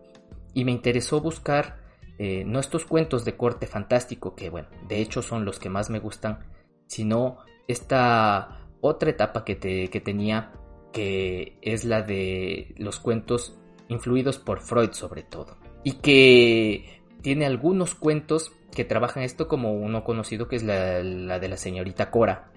Y 0.54 0.66
me 0.66 0.72
interesó 0.72 1.22
buscar 1.22 1.89
eh, 2.22 2.44
no 2.46 2.60
estos 2.60 2.86
cuentos 2.86 3.24
de 3.24 3.38
corte 3.38 3.66
fantástico, 3.66 4.36
que 4.36 4.50
bueno, 4.50 4.68
de 4.90 5.00
hecho 5.00 5.22
son 5.22 5.46
los 5.46 5.58
que 5.58 5.70
más 5.70 5.90
me 5.90 6.00
gustan, 6.00 6.40
sino 6.86 7.38
esta 7.70 8.68
otra 8.82 9.10
etapa 9.10 9.46
que, 9.46 9.58
que 9.58 10.02
tenía, 10.02 10.52
que 10.92 11.58
es 11.62 11.86
la 11.86 12.02
de 12.02 12.76
los 12.78 13.00
cuentos 13.00 13.58
influidos 13.88 14.38
por 14.38 14.60
Freud 14.60 14.92
sobre 14.92 15.24
todo, 15.24 15.56
y 15.86 15.94
que 15.94 17.02
tiene 17.22 17.46
algunos 17.46 17.96
cuentos 17.96 18.52
que 18.76 18.84
trabajan 18.84 19.24
esto 19.24 19.48
como 19.48 19.72
uno 19.72 20.04
conocido 20.04 20.50
que 20.50 20.58
es 20.58 20.64
la, 20.64 21.02
la 21.02 21.40
de 21.40 21.48
la 21.48 21.56
señorita 21.56 22.12
Cora, 22.12 22.52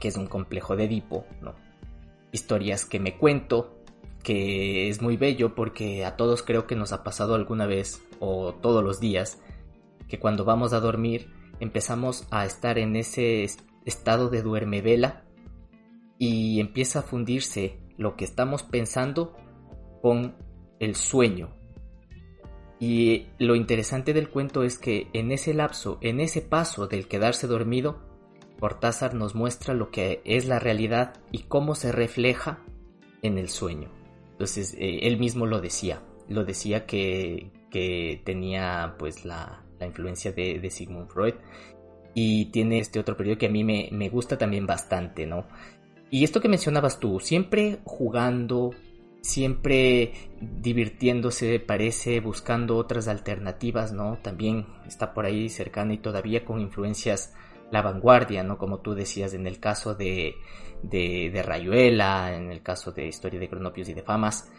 que 0.00 0.08
es 0.08 0.16
un 0.16 0.26
complejo 0.26 0.74
de 0.74 0.84
Edipo, 0.84 1.26
¿no? 1.42 1.54
Historias 2.32 2.86
que 2.86 2.98
me 2.98 3.18
cuento, 3.18 3.84
que 4.22 4.88
es 4.88 5.02
muy 5.02 5.18
bello 5.18 5.54
porque 5.54 6.04
a 6.06 6.16
todos 6.16 6.42
creo 6.42 6.66
que 6.66 6.76
nos 6.76 6.92
ha 6.92 7.04
pasado 7.04 7.34
alguna 7.34 7.66
vez 7.66 8.02
o 8.24 8.54
todos 8.54 8.82
los 8.82 9.00
días 9.00 9.40
que 10.08 10.18
cuando 10.18 10.44
vamos 10.44 10.72
a 10.72 10.80
dormir 10.80 11.30
empezamos 11.60 12.26
a 12.30 12.44
estar 12.44 12.78
en 12.78 12.96
ese 12.96 13.46
estado 13.84 14.28
de 14.28 14.42
duerme 14.42 14.80
vela 14.80 15.24
y 16.18 16.60
empieza 16.60 17.00
a 17.00 17.02
fundirse 17.02 17.80
lo 17.96 18.16
que 18.16 18.24
estamos 18.24 18.62
pensando 18.62 19.36
con 20.02 20.36
el 20.80 20.94
sueño. 20.94 21.54
Y 22.80 23.28
lo 23.38 23.54
interesante 23.54 24.12
del 24.12 24.28
cuento 24.28 24.62
es 24.62 24.78
que 24.78 25.08
en 25.12 25.32
ese 25.32 25.54
lapso, 25.54 25.98
en 26.00 26.20
ese 26.20 26.42
paso 26.42 26.86
del 26.86 27.08
quedarse 27.08 27.46
dormido, 27.46 28.00
Cortázar 28.60 29.14
nos 29.14 29.34
muestra 29.34 29.74
lo 29.74 29.90
que 29.90 30.22
es 30.24 30.46
la 30.46 30.58
realidad 30.58 31.14
y 31.30 31.40
cómo 31.40 31.74
se 31.74 31.92
refleja 31.92 32.62
en 33.22 33.36
el 33.36 33.48
sueño. 33.48 33.90
Entonces, 34.32 34.74
eh, 34.74 35.00
él 35.02 35.18
mismo 35.18 35.46
lo 35.46 35.60
decía, 35.60 36.02
lo 36.28 36.44
decía 36.44 36.86
que, 36.86 37.50
que 37.70 38.22
tenía 38.24 38.94
pues 38.98 39.24
la, 39.24 39.62
la 39.78 39.86
influencia 39.86 40.32
de, 40.32 40.58
de, 40.58 40.70
Sigmund 40.70 41.08
Freud 41.08 41.34
y 42.14 42.46
tiene 42.46 42.78
este 42.78 43.00
otro 43.00 43.16
periodo 43.16 43.38
que 43.38 43.46
a 43.46 43.50
mí 43.50 43.64
me, 43.64 43.88
me 43.92 44.08
gusta 44.08 44.38
también 44.38 44.66
bastante, 44.66 45.26
¿no? 45.26 45.46
Y 46.10 46.22
esto 46.22 46.40
que 46.40 46.48
mencionabas 46.48 47.00
tú, 47.00 47.18
siempre 47.18 47.80
jugando, 47.84 48.70
siempre 49.20 50.12
divirtiéndose, 50.40 51.58
parece, 51.58 52.20
buscando 52.20 52.76
otras 52.76 53.08
alternativas, 53.08 53.92
¿no? 53.92 54.18
También 54.22 54.66
está 54.86 55.12
por 55.12 55.24
ahí 55.24 55.48
cercana 55.48 55.94
y 55.94 55.98
todavía 55.98 56.44
con 56.44 56.60
influencias 56.60 57.34
la 57.70 57.82
vanguardia, 57.82 58.42
¿no? 58.42 58.58
Como 58.58 58.78
tú 58.78 58.94
decías 58.94 59.34
en 59.34 59.46
el 59.46 59.58
caso 59.58 59.94
de, 59.94 60.36
de, 60.82 61.42
Rayuela, 61.42 62.36
en 62.36 62.50
el 62.50 62.62
caso 62.62 62.92
de 62.92 63.06
Historia 63.06 63.40
de 63.40 63.48
Cronopios 63.48 63.88
y 63.88 63.94
de 63.94 64.02
Famas, 64.02 64.50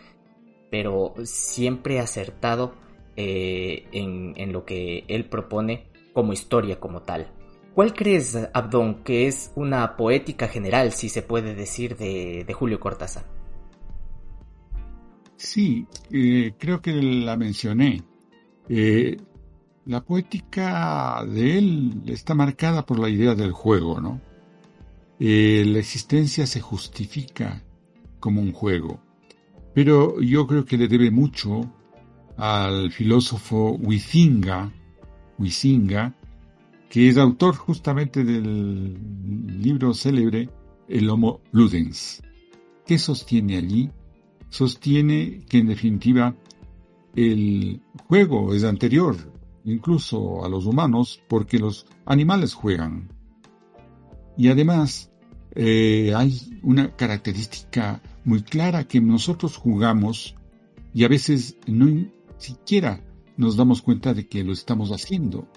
pero 0.70 1.14
siempre 1.24 2.00
acertado 2.00 2.74
eh, 3.18 3.88
en, 3.94 4.52
lo 4.52 4.66
que 4.66 5.06
él 5.08 5.26
propone 5.26 5.88
como 6.14 6.34
historia 6.34 6.80
como 6.80 7.02
tal. 7.02 7.32
¿Cuál 7.74 7.94
crees, 7.94 8.38
Abdón, 8.54 9.04
que 9.04 9.28
es 9.28 9.52
una 9.56 9.96
poética 9.96 10.48
general, 10.48 10.92
si 10.92 11.10
se 11.10 11.22
puede 11.22 11.56
decir, 11.56 11.96
de, 11.98 12.46
Julio 12.54 12.80
Cortázar? 12.80 13.26
Sí, 15.38 15.86
eh, 16.12 16.54
creo 16.58 16.82
que 16.82 16.92
la 16.92 17.38
mencioné. 17.38 18.04
Eh, 18.68 19.18
la 19.86 20.02
poética 20.02 21.24
de 21.26 21.58
él 21.58 22.02
está 22.08 22.34
marcada 22.34 22.86
por 22.86 23.00
la 23.00 23.10
idea 23.10 23.36
del 23.36 23.52
juego, 23.52 24.02
¿no? 24.02 24.20
La 25.20 25.80
existencia 25.80 26.46
se 26.46 26.60
justifica 26.60 27.64
como 28.20 28.42
un 28.42 28.52
juego, 28.52 29.00
pero 29.76 30.22
yo 30.22 30.48
creo 30.48 30.64
que 30.64 30.78
le 30.78 30.88
debe 30.88 31.12
mucho 31.12 31.70
al 32.38 32.92
filósofo 32.92 33.72
Huizinga, 33.78 34.72
que 36.90 37.10
es 37.10 37.18
autor 37.18 37.58
justamente 37.58 38.24
del 38.24 38.98
libro 39.62 39.94
célebre 39.94 40.50
El 40.88 41.10
Homo 41.10 41.42
Ludens. 41.52 42.24
¿Qué 42.86 42.98
sostiene 42.98 43.58
allí? 43.58 43.92
Sostiene 44.48 45.44
que 45.50 45.58
en 45.58 45.68
definitiva 45.68 46.34
el 47.14 47.82
juego 48.08 48.54
es 48.54 48.64
anterior 48.64 49.18
incluso 49.66 50.46
a 50.46 50.48
los 50.48 50.66
humanos 50.66 51.22
porque 51.28 51.60
los 51.60 51.86
animales 52.06 52.54
juegan. 52.54 53.10
Y 54.38 54.48
además 54.48 55.12
eh, 55.54 56.14
hay 56.16 56.60
una 56.64 56.96
característica 56.96 58.02
muy 58.26 58.42
clara 58.42 58.88
que 58.88 59.00
nosotros 59.00 59.56
jugamos 59.56 60.36
y 60.94 61.04
a 61.04 61.08
veces 61.08 61.58
no 61.68 62.10
siquiera 62.38 63.06
nos 63.38 63.56
damos 63.56 63.82
cuenta 63.82 64.14
de 64.14 64.28
que 64.28 64.44
lo 64.44 64.52
estamos 64.52 64.90
haciendo. 64.92 65.48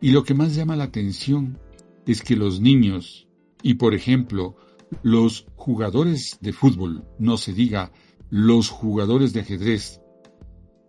Y 0.00 0.10
lo 0.10 0.22
que 0.24 0.34
más 0.34 0.54
llama 0.54 0.76
la 0.76 0.84
atención 0.84 1.58
es 2.06 2.22
que 2.22 2.36
los 2.36 2.60
niños, 2.60 3.26
y 3.62 3.74
por 3.74 3.94
ejemplo, 3.94 4.56
los 5.02 5.46
jugadores 5.56 6.38
de 6.40 6.52
fútbol, 6.52 7.04
no 7.18 7.36
se 7.36 7.52
diga 7.52 7.92
los 8.30 8.68
jugadores 8.68 9.32
de 9.32 9.40
ajedrez, 9.40 10.00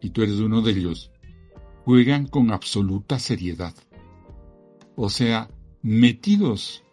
y 0.01 0.09
tú 0.09 0.21
eres 0.21 0.39
uno 0.39 0.61
de 0.61 0.71
ellos, 0.71 1.11
juegan 1.85 2.27
con 2.27 2.51
absoluta 2.51 3.19
seriedad. 3.19 3.73
O 4.95 5.09
sea, 5.09 5.49
metidos 5.81 6.83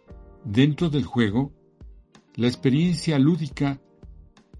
dentro 0.45 0.89
del 0.89 1.03
juego, 1.03 1.51
la 2.35 2.47
experiencia 2.47 3.19
lúdica 3.19 3.81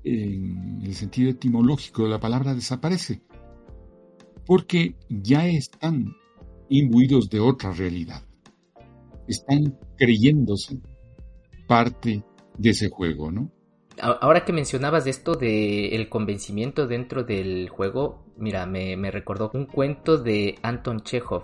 en 0.03 0.81
el 0.83 0.93
sentido 0.95 1.31
etimológico 1.31 2.03
de 2.03 2.09
la 2.09 2.19
palabra 2.19 2.53
desaparece, 2.53 3.21
porque 4.45 4.95
ya 5.09 5.47
están 5.47 6.15
imbuidos 6.69 7.29
de 7.29 7.39
otra 7.39 7.71
realidad. 7.71 8.23
Están 9.27 9.77
creyéndose 9.97 10.79
parte 11.67 12.23
de 12.57 12.69
ese 12.69 12.89
juego, 12.89 13.31
¿no? 13.31 13.51
Ahora 14.01 14.43
que 14.43 14.53
mencionabas 14.53 15.05
esto 15.05 15.33
del 15.35 16.09
convencimiento 16.09 16.87
dentro 16.87 17.23
del 17.23 17.69
juego, 17.69 18.25
mira, 18.37 18.65
me, 18.65 18.97
me 18.97 19.11
recordó 19.11 19.51
un 19.53 19.65
cuento 19.65 20.17
de 20.17 20.55
Anton 20.63 21.01
Chekhov, 21.01 21.43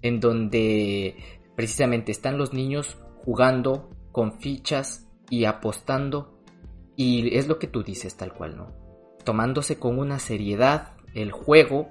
en 0.00 0.20
donde 0.20 1.16
precisamente 1.56 2.12
están 2.12 2.38
los 2.38 2.52
niños 2.52 2.96
jugando 3.24 3.90
con 4.12 4.38
fichas 4.38 5.08
y 5.28 5.44
apostando, 5.44 6.35
y 6.96 7.36
es 7.36 7.46
lo 7.46 7.58
que 7.58 7.66
tú 7.66 7.82
dices 7.82 8.16
tal 8.16 8.32
cual, 8.32 8.56
¿no? 8.56 8.72
Tomándose 9.24 9.78
con 9.78 9.98
una 9.98 10.18
seriedad 10.18 10.92
el 11.14 11.30
juego 11.32 11.90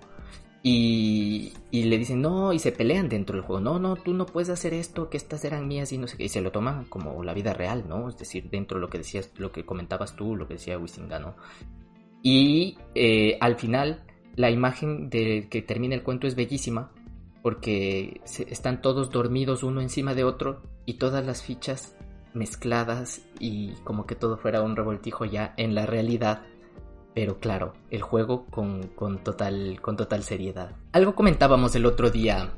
y, 0.68 1.54
le 1.72 1.98
dicen, 2.00 2.22
no, 2.22 2.52
y 2.52 2.58
se 2.58 2.72
pelean 2.72 3.08
dentro 3.08 3.36
del 3.36 3.46
juego. 3.46 3.62
No, 3.62 3.78
no, 3.78 3.96
tú 3.98 4.16
no 4.16 4.26
puedes 4.26 4.50
hacer 4.50 4.74
esto, 4.74 5.12
que 5.12 5.18
estas 5.18 5.46
eran 5.46 5.68
mías 5.68 5.92
y 5.92 6.00
no 6.00 6.08
sé 6.08 6.18
qué. 6.18 6.24
Y 6.24 6.30
se 6.30 6.42
lo 6.42 6.52
toman 6.52 6.86
como 6.86 7.24
la 7.24 7.36
vida 7.36 7.54
real, 7.54 7.86
¿no? 7.88 8.10
Es 8.10 8.18
decir, 8.18 8.50
dentro 8.50 8.78
de 8.78 8.82
lo 8.82 8.90
que 8.90 8.98
decías, 8.98 9.32
lo 9.38 9.52
que 9.52 9.64
comentabas 9.64 10.16
tú, 10.16 10.36
lo 10.36 10.48
que 10.48 10.56
decía 10.56 10.80
Wisinga, 10.80 11.20
¿no? 11.20 11.36
Y 12.24 12.80
eh, 12.96 13.38
al 13.42 13.58
final, 13.58 14.06
la 14.36 14.50
imagen 14.50 15.12
de 15.12 15.48
que 15.52 15.62
termina 15.62 15.94
el 15.94 16.02
cuento 16.02 16.26
es 16.26 16.34
bellísima, 16.34 16.92
porque 17.44 18.22
están 18.26 18.82
todos 18.82 19.12
dormidos 19.12 19.62
uno 19.62 19.82
encima 19.82 20.16
de 20.16 20.24
otro 20.24 20.64
y 20.88 20.96
todas 20.96 21.24
las 21.24 21.44
fichas 21.44 21.96
mezcladas 22.36 23.22
y 23.40 23.74
como 23.84 24.06
que 24.06 24.16
todo 24.16 24.38
fuera 24.38 24.62
un 24.62 24.76
revoltijo 24.76 25.26
ya 25.26 25.54
en 25.58 25.76
la 25.76 25.86
realidad 25.86 26.42
pero 27.16 27.40
claro, 27.40 27.74
el 27.90 28.02
juego 28.02 28.46
con, 28.48 28.92
total, 29.24 29.80
con 29.82 29.96
total 29.96 30.22
seriedad. 30.24 30.76
Algo 30.92 31.16
comentábamos 31.16 31.74
el 31.76 31.86
otro 31.86 32.12
día, 32.12 32.52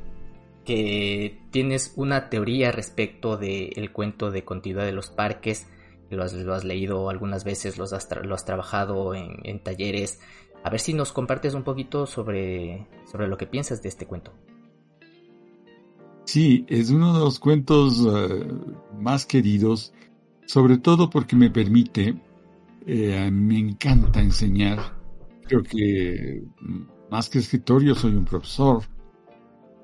que 0.66 1.40
tienes 1.52 1.94
una 1.96 2.30
teoría 2.30 2.72
respecto 2.72 3.38
del 3.38 3.92
cuento 3.94 4.32
de 4.32 4.44
continuidad 4.44 4.86
de 4.86 4.94
los 4.94 5.12
parques, 5.12 5.68
lo 6.10 6.24
has, 6.24 6.64
leído 6.64 7.12
algunas 7.12 7.44
veces, 7.44 7.78
lo 7.78 7.84
has, 7.86 8.46
trabajado 8.46 9.14
en, 9.14 9.60
talleres. 9.62 10.20
A 10.64 10.72
ver 10.72 10.80
si 10.80 10.94
nos 10.94 11.14
compartes 11.14 11.54
un 11.54 11.64
poquito 11.64 12.08
sobre, 12.08 12.88
sobre 13.06 13.28
lo 13.28 13.38
que 13.38 13.46
piensas 13.46 13.84
de 13.84 13.90
este 13.90 14.08
cuento. 14.08 14.34
Sí, 16.28 16.66
es 16.68 16.90
uno 16.90 17.14
de 17.14 17.22
los 17.22 17.40
cuentos 17.40 18.06
eh, 18.06 18.46
más 19.00 19.26
queridos, 19.26 19.94
sobre 20.46 20.78
todo 20.78 21.10
porque 21.10 21.38
me 21.38 21.50
permite 21.50 22.22
eh, 22.86 23.32
me 23.32 23.58
encanta 23.58 24.22
enseñar. 24.22 24.80
Creo 25.48 25.64
que 25.64 26.44
más 27.10 27.30
que 27.30 27.40
escritor, 27.40 27.82
yo 27.82 27.96
soy 27.96 28.12
un 28.12 28.26
profesor. 28.26 28.84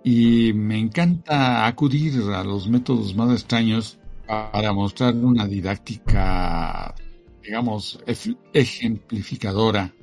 Y 0.03 0.51
me 0.51 0.77
encanta 0.77 1.65
acudir 1.65 2.21
a 2.33 2.43
los 2.43 2.67
métodos 2.67 3.15
más 3.15 3.31
extraños 3.31 3.97
para 4.27 4.73
mostrar 4.73 5.15
una 5.15 5.47
didáctica, 5.47 6.93
digamos, 7.41 8.03
ejemplificadora. 8.51 9.93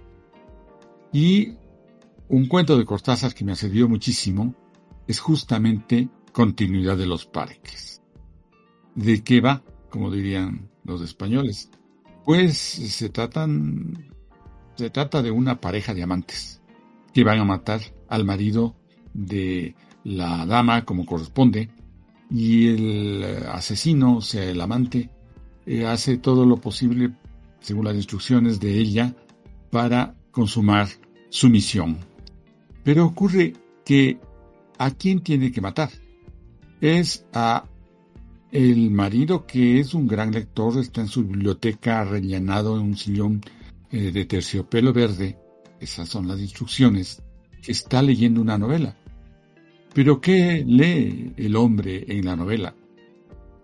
Y 1.12 1.52
un 2.28 2.46
cuento 2.48 2.78
de 2.78 2.86
Cortázar 2.86 3.34
que 3.34 3.44
me 3.44 3.56
servido 3.56 3.90
muchísimo 3.90 4.54
es 5.06 5.20
justamente 5.20 6.08
Continuidad 6.32 6.96
de 6.96 7.06
los 7.06 7.26
Parques. 7.26 8.02
¿De 8.94 9.22
qué 9.22 9.40
va? 9.40 9.62
Como 9.88 10.10
dirían 10.10 10.70
los 10.84 11.02
españoles. 11.02 11.70
Pues 12.24 12.56
se 12.56 13.08
tratan, 13.08 14.14
se 14.76 14.90
trata 14.90 15.22
de 15.22 15.30
una 15.30 15.60
pareja 15.60 15.94
de 15.94 16.02
amantes 16.02 16.60
que 17.12 17.24
van 17.24 17.38
a 17.38 17.44
matar 17.44 17.80
al 18.08 18.24
marido 18.24 18.76
de 19.14 19.74
la 20.04 20.46
dama 20.46 20.84
como 20.84 21.06
corresponde 21.06 21.70
y 22.30 22.68
el 22.68 23.44
asesino, 23.48 24.18
o 24.18 24.20
sea, 24.20 24.44
el 24.44 24.60
amante, 24.60 25.10
eh, 25.66 25.86
hace 25.86 26.16
todo 26.16 26.46
lo 26.46 26.58
posible, 26.58 27.12
según 27.60 27.86
las 27.86 27.96
instrucciones 27.96 28.60
de 28.60 28.78
ella, 28.78 29.14
para 29.70 30.14
consumar 30.30 30.88
su 31.28 31.48
misión. 31.48 31.98
Pero 32.84 33.06
ocurre 33.06 33.54
que 33.84 34.18
¿a 34.78 34.90
quién 34.92 35.20
tiene 35.20 35.50
que 35.50 35.60
matar? 35.60 35.90
Es 36.80 37.26
a 37.32 37.64
el 38.52 38.90
marido, 38.90 39.46
que 39.46 39.78
es 39.78 39.94
un 39.94 40.06
gran 40.06 40.32
lector, 40.32 40.78
está 40.78 41.02
en 41.02 41.08
su 41.08 41.24
biblioteca 41.24 42.04
rellenado 42.04 42.76
en 42.76 42.82
un 42.82 42.96
sillón 42.96 43.40
eh, 43.90 44.10
de 44.10 44.24
terciopelo 44.24 44.92
verde. 44.92 45.38
Esas 45.78 46.08
son 46.08 46.26
las 46.26 46.40
instrucciones. 46.40 47.22
Que 47.62 47.72
está 47.72 48.02
leyendo 48.02 48.40
una 48.40 48.58
novela. 48.58 48.96
Pero 49.94 50.20
¿qué 50.20 50.64
lee 50.66 51.32
el 51.36 51.56
hombre 51.56 52.04
en 52.08 52.24
la 52.24 52.36
novela? 52.36 52.74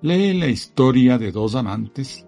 Lee 0.02 0.35
la 0.35 0.48
historia 0.48 1.18
de 1.18 1.33
dos 1.33 1.55
amantes, 1.55 2.26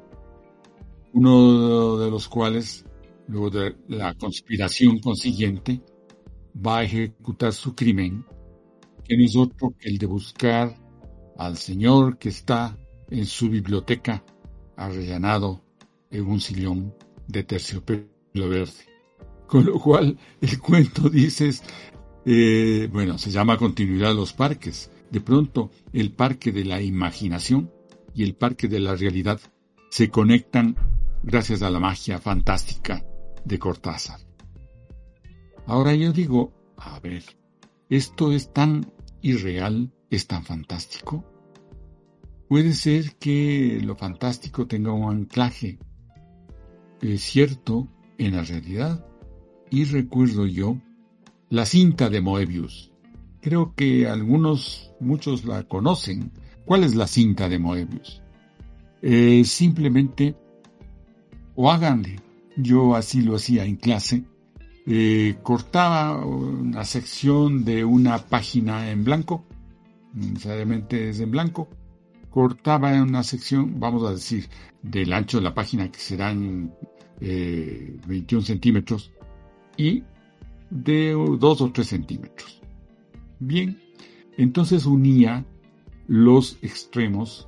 uno 1.13 1.99
de 1.99 2.11
los 2.11 2.29
cuales, 2.29 2.85
luego 3.27 3.51
de 3.51 3.77
la 3.89 4.15
conspiración 4.15 5.01
consiguiente, 5.01 5.83
va 6.55 6.79
a 6.79 6.85
ejecutar 6.85 7.53
su 7.53 7.75
crimen, 7.75 8.25
que 9.09 9.17
no 9.17 9.25
es 9.25 9.37
otro 9.37 9.75
que 9.79 9.89
el 9.89 9.99
de 9.99 10.07
buscar 10.07 10.77
al 11.39 11.57
señor 11.57 12.19
que 12.19 12.29
está 12.29 12.77
en 13.11 13.25
su 13.25 13.49
biblioteca 13.49 14.23
arrellanado 14.77 15.65
en 16.11 16.27
un 16.27 16.41
sillón 16.41 16.95
de 17.27 17.43
terciopelo 17.43 18.09
verde. 18.35 18.85
Con 19.47 19.65
lo 19.65 19.81
cual 19.81 20.19
el 20.43 20.59
cuento 20.59 21.09
dices, 21.09 21.63
eh, 22.27 22.89
bueno, 22.93 23.17
se 23.17 23.31
llama 23.31 23.57
continuidad 23.57 24.09
de 24.09 24.15
los 24.15 24.35
parques. 24.35 24.91
De 25.11 25.23
pronto 25.23 25.71
el 25.95 26.13
parque 26.13 26.53
de 26.53 26.67
la 26.67 26.83
imaginación 26.83 27.73
y 28.15 28.25
el 28.25 28.35
parque 28.35 28.69
de 28.69 28.81
la 28.81 28.95
realidad 28.95 29.41
se 29.91 30.11
conectan 30.11 30.77
gracias 31.23 31.63
a 31.63 31.71
la 31.71 31.81
magia 31.81 32.19
fantástica 32.19 33.05
de 33.45 33.59
Cortázar. 33.59 34.21
Ahora 35.67 35.95
yo 35.95 36.13
digo, 36.13 36.53
a 36.77 37.01
ver, 37.01 37.25
esto 37.89 38.33
es 38.33 38.53
tan 38.53 38.93
irreal 39.23 39.93
es 40.11 40.27
tan 40.27 40.45
fantástico? 40.45 41.25
Puede 42.49 42.73
ser 42.73 43.17
que 43.17 43.81
lo 43.85 43.97
fantástico 43.97 44.67
tenga 44.67 44.93
un 44.93 45.11
anclaje 45.11 45.79
es 47.01 47.23
cierto 47.23 47.89
en 48.19 48.37
la 48.37 48.43
realidad. 48.43 49.05
Y 49.71 49.85
recuerdo 49.85 50.47
yo 50.47 50.79
la 51.51 51.67
cinta 51.67 52.09
de 52.09 52.21
Moebius. 52.21 52.93
Creo 53.41 53.75
que 53.75 54.09
algunos, 54.09 54.93
muchos 55.01 55.45
la 55.45 55.63
conocen. 55.65 56.33
¿Cuál 56.65 56.85
es 56.85 56.95
la 56.95 57.07
cinta 57.07 57.49
de 57.49 57.59
Moebius? 57.59 58.23
Eh, 59.01 59.45
simplemente, 59.45 60.35
o 61.55 61.71
háganle, 61.71 62.17
yo 62.57 62.97
así 62.97 63.23
lo 63.23 63.37
hacía 63.37 63.65
en 63.65 63.77
clase, 63.77 64.25
eh, 64.91 65.37
cortaba 65.43 66.25
una 66.25 66.83
sección 66.85 67.63
de 67.65 67.85
una 67.85 68.17
página 68.17 68.91
en 68.91 69.05
blanco, 69.05 69.45
necesariamente 70.15 71.11
es 71.11 71.21
en 71.21 71.31
blanco, 71.31 71.69
cortaba 72.31 72.93
una 73.03 73.23
sección, 73.23 73.79
vamos 73.79 74.09
a 74.09 74.13
decir, 74.13 74.49
del 74.83 75.13
ancho 75.13 75.37
de 75.39 75.45
la 75.45 75.53
página 75.53 75.93
que 75.93 75.99
serán 75.99 76.73
21 77.21 78.43
centímetros 78.43 79.13
y 79.77 80.05
de 80.71 81.13
2 81.13 81.61
o 81.61 81.71
3 81.71 81.87
centímetros. 81.87 82.63
Bien, 83.41 83.79
entonces 84.39 84.87
unía 84.87 85.45
los 86.07 86.59
extremos 86.63 87.47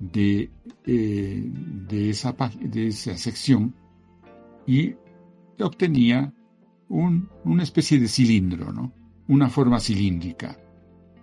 de, 0.00 0.50
eh, 0.86 1.42
de 1.44 2.10
esa 2.10 3.16
sección 3.18 3.74
y 4.66 4.94
obtenía 5.60 6.32
un, 6.88 7.28
una 7.44 7.62
especie 7.62 7.98
de 7.98 8.08
cilindro, 8.08 8.72
¿no? 8.72 8.92
una 9.28 9.48
forma 9.48 9.80
cilíndrica, 9.80 10.58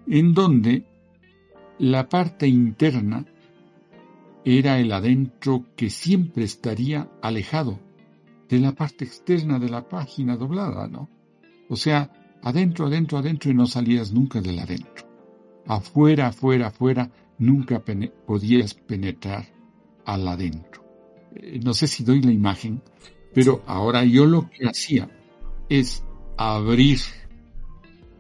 en 0.08 0.34
donde 0.34 0.86
la 1.80 2.10
parte 2.10 2.48
interna 2.48 3.26
era 4.44 4.80
el 4.80 4.92
adentro 4.92 5.66
que 5.76 5.90
siempre 5.90 6.44
estaría 6.44 7.10
alejado 7.22 7.80
de 8.50 8.60
la 8.60 8.74
parte 8.74 9.06
externa 9.06 9.60
de 9.60 9.70
la 9.70 9.88
página 9.88 10.36
doblada, 10.36 10.88
¿no? 10.88 11.10
O 11.70 11.76
sea, 11.76 12.12
adentro, 12.42 12.88
adentro, 12.88 13.18
adentro 13.18 13.52
y 13.52 13.54
no 13.54 13.66
salías 13.66 14.12
nunca 14.12 14.42
del 14.42 14.60
adentro. 14.60 15.08
Afuera, 15.68 16.28
afuera, 16.28 16.68
afuera, 16.68 17.12
nunca 17.38 17.82
podías 18.26 18.74
penetrar 18.74 19.46
al 20.06 20.28
adentro. 20.28 20.84
Eh, 21.36 21.60
no 21.64 21.74
sé 21.74 21.88
si 21.88 22.04
doy 22.04 22.22
la 22.22 22.32
imagen, 22.32 22.82
pero 23.34 23.64
ahora 23.68 24.04
yo 24.04 24.26
lo 24.26 24.50
que 24.50 24.68
hacía 24.68 25.10
es 25.72 26.04
abrir 26.36 27.00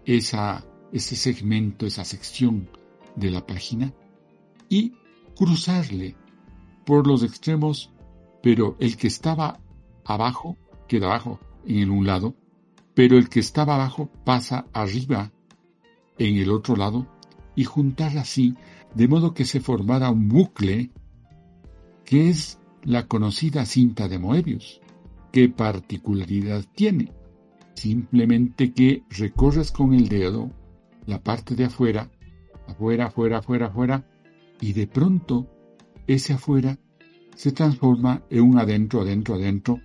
esa, 0.06 0.66
ese 0.94 1.18
segmento, 1.18 1.86
esa 1.86 2.06
sección 2.06 2.70
de 3.18 3.30
la 3.30 3.46
página 3.46 3.94
y 4.70 4.94
cruzarle 5.36 6.16
por 6.86 7.08
los 7.08 7.24
extremos, 7.24 7.92
pero 8.42 8.78
el 8.80 8.96
que 8.96 9.08
estaba 9.08 9.60
abajo 10.06 10.56
queda 10.88 11.08
abajo 11.08 11.42
en 11.66 11.80
el 11.80 11.90
un 11.90 12.08
lado, 12.08 12.36
pero 12.94 13.18
el 13.18 13.28
que 13.28 13.42
estaba 13.42 13.76
abajo 13.76 14.10
pasa 14.24 14.68
arriba 14.72 15.34
en 16.20 16.38
el 16.38 16.52
otro 16.52 16.78
lado 16.78 17.06
y 17.54 17.66
juntar 17.66 18.18
así 18.18 18.56
de 18.96 19.10
modo 19.10 19.34
que 19.34 19.44
se 19.44 19.60
formara 19.60 20.10
un 20.10 20.30
bucle 20.30 20.90
que 22.06 22.30
es 22.30 22.60
la 22.84 23.10
conocida 23.10 23.66
cinta 23.66 24.08
de 24.08 24.20
Moebius. 24.20 24.80
¿Qué 25.34 25.50
particularidad 25.50 26.64
tiene? 26.74 27.12
Simplemente 27.74 28.74
que 28.74 29.04
recorres 29.10 29.72
con 29.72 29.94
el 29.94 30.08
dedo 30.08 30.52
la 31.06 31.22
parte 31.22 31.56
de 31.56 31.66
afuera, 31.66 32.10
afuera, 32.68 33.08
afuera, 33.08 33.38
afuera, 33.40 33.68
afuera, 33.68 34.06
y 34.60 34.74
de 34.74 34.88
pronto 34.88 35.48
ese 36.08 36.34
afuera 36.34 36.78
se 37.36 37.52
transforma 37.52 38.24
en 38.30 38.42
un 38.42 38.60
adentro, 38.60 39.02
adentro, 39.02 39.36
adentro, 39.36 39.80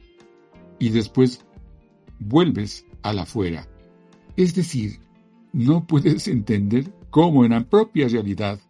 y 0.78 0.90
después 0.90 1.44
vuelves 2.18 2.84
al 3.02 3.18
afuera. 3.18 3.66
Es 4.36 4.54
decir, 4.54 5.00
no 5.52 5.86
puedes 5.86 6.28
entender 6.28 6.92
cómo 7.10 7.44
en 7.44 7.52
la 7.52 7.64
propia 7.64 8.08
realidad 8.08 8.60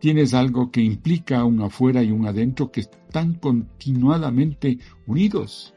tienes 0.00 0.34
algo 0.34 0.70
que 0.70 0.80
implica 0.80 1.44
un 1.44 1.62
afuera 1.62 2.02
y 2.02 2.10
un 2.10 2.26
adentro 2.26 2.70
que 2.70 2.80
están 2.80 3.34
continuadamente 3.34 4.78
unidos. 5.06 5.74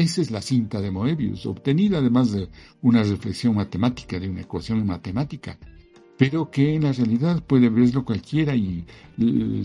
Esa 0.00 0.22
es 0.22 0.30
la 0.30 0.40
cinta 0.40 0.80
de 0.80 0.90
Moebius, 0.90 1.44
obtenida 1.44 1.98
además 1.98 2.32
de 2.32 2.48
una 2.80 3.02
reflexión 3.02 3.54
matemática, 3.54 4.18
de 4.18 4.30
una 4.30 4.40
ecuación 4.40 4.86
matemática, 4.86 5.58
pero 6.16 6.50
que 6.50 6.74
en 6.74 6.84
la 6.84 6.92
realidad 6.92 7.44
puede 7.44 7.68
verlo 7.68 8.02
cualquiera 8.02 8.56
y 8.56 8.86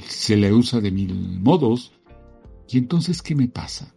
se 0.06 0.36
le 0.36 0.52
usa 0.52 0.82
de 0.82 0.92
mil 0.92 1.40
modos. 1.40 1.94
¿Y 2.68 2.80
entonces 2.80 3.22
qué 3.22 3.34
me 3.34 3.48
pasa? 3.48 3.96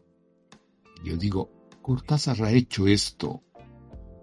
Yo 1.03 1.17
digo, 1.17 1.51
Cortázar 1.83 2.41
ha 2.45 2.53
hecho 2.53 2.87
esto. 2.87 3.43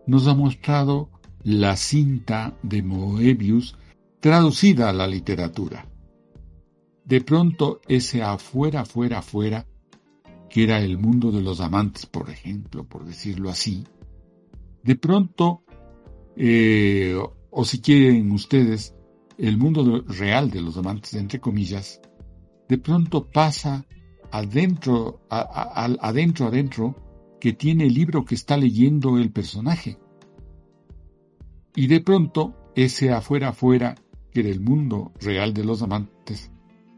Nos 0.08 0.28
ha 0.28 0.36
mostrado 0.36 1.10
la 1.44 1.76
cinta 1.76 2.58
de 2.64 2.82
Moebius 2.82 3.76
traducida 4.22 4.90
a 4.90 4.94
la 4.94 5.06
literatura. 5.06 5.86
De 7.04 7.20
pronto 7.20 7.82
ese 7.90 8.24
afuera, 8.24 8.80
afuera, 8.80 9.18
afuera, 9.18 9.68
que 10.56 10.64
era 10.64 10.80
el 10.80 10.98
mundo 10.98 11.34
de 11.34 11.42
los 11.42 11.60
amantes, 11.60 12.06
por 12.06 12.30
ejemplo, 12.30 12.86
por 12.86 13.04
decirlo 13.04 13.50
así, 13.50 13.84
de 14.84 14.96
pronto, 14.96 15.66
eh, 16.38 17.14
o 17.50 17.66
si 17.66 17.82
quieren 17.82 18.32
ustedes, 18.32 18.96
el 19.38 19.58
mundo 19.58 20.06
real 20.08 20.50
de 20.50 20.62
los 20.62 20.78
amantes, 20.78 21.14
entre 21.16 21.42
comillas, 21.42 22.00
de 22.70 22.78
pronto 22.78 23.30
pasa 23.30 23.86
adentro, 24.32 25.20
adentro, 25.30 26.48
adentro, 26.48 27.36
que 27.42 27.52
tiene 27.52 27.88
el 27.88 27.94
libro 27.94 28.24
que 28.24 28.36
está 28.36 28.56
leyendo 28.56 29.18
el 29.18 29.34
personaje. 29.34 29.98
Y 31.76 31.88
de 31.88 32.00
pronto, 32.00 32.72
ese 32.78 33.12
afuera, 33.12 33.50
afuera, 33.50 33.96
que 34.32 34.40
era 34.40 34.48
el 34.48 34.62
mundo 34.62 35.12
real 35.20 35.54
de 35.54 35.66
los 35.66 35.82
amantes, 35.82 36.50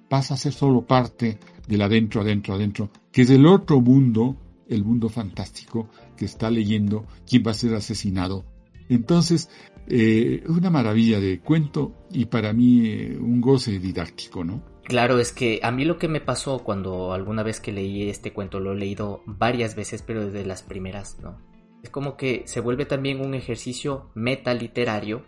pasa 0.08 0.36
a 0.36 0.38
ser 0.38 0.54
solo 0.54 0.86
parte 0.86 1.39
del 1.67 1.82
adentro, 1.82 2.21
adentro, 2.21 2.56
adentro, 2.56 2.89
que 3.12 3.23
es 3.23 3.30
el 3.30 3.45
otro 3.45 3.82
mundo, 3.82 4.38
el 4.67 4.84
mundo 4.84 5.10
fantástico 5.10 5.89
que 6.15 6.25
está 6.25 6.49
leyendo 6.49 7.06
quién 7.27 7.43
va 7.45 7.51
a 7.51 7.56
ser 7.56 7.75
asesinado. 7.75 8.45
Entonces, 8.89 9.49
eh, 9.88 10.43
una 10.47 10.69
maravilla 10.69 11.19
de 11.19 11.39
cuento 11.39 11.93
y 12.12 12.25
para 12.25 12.53
mí 12.53 12.88
eh, 12.88 13.17
un 13.19 13.41
goce 13.41 13.80
didáctico, 13.80 14.43
¿no? 14.43 14.63
Claro, 14.84 15.19
es 15.19 15.34
que 15.34 15.60
a 15.63 15.71
mí 15.71 15.84
lo 15.84 15.97
que 15.97 16.08
me 16.08 16.21
pasó 16.21 16.60
cuando 16.60 17.12
alguna 17.12 17.43
vez 17.43 17.60
que 17.60 17.73
leí 17.73 18.10
este 18.10 18.32
cuento, 18.32 18.62
lo 18.62 18.71
he 18.71 18.77
leído 18.77 19.21
varias 19.25 19.75
veces, 19.75 20.01
pero 20.01 20.25
desde 20.25 20.45
las 20.45 20.63
primeras, 20.63 21.19
¿no? 21.21 21.38
Es 21.84 21.89
como 21.89 22.15
que 22.15 22.43
se 22.45 22.62
vuelve 22.62 22.86
también 22.86 23.19
un 23.19 23.34
ejercicio 23.34 24.10
metaliterario 24.15 25.23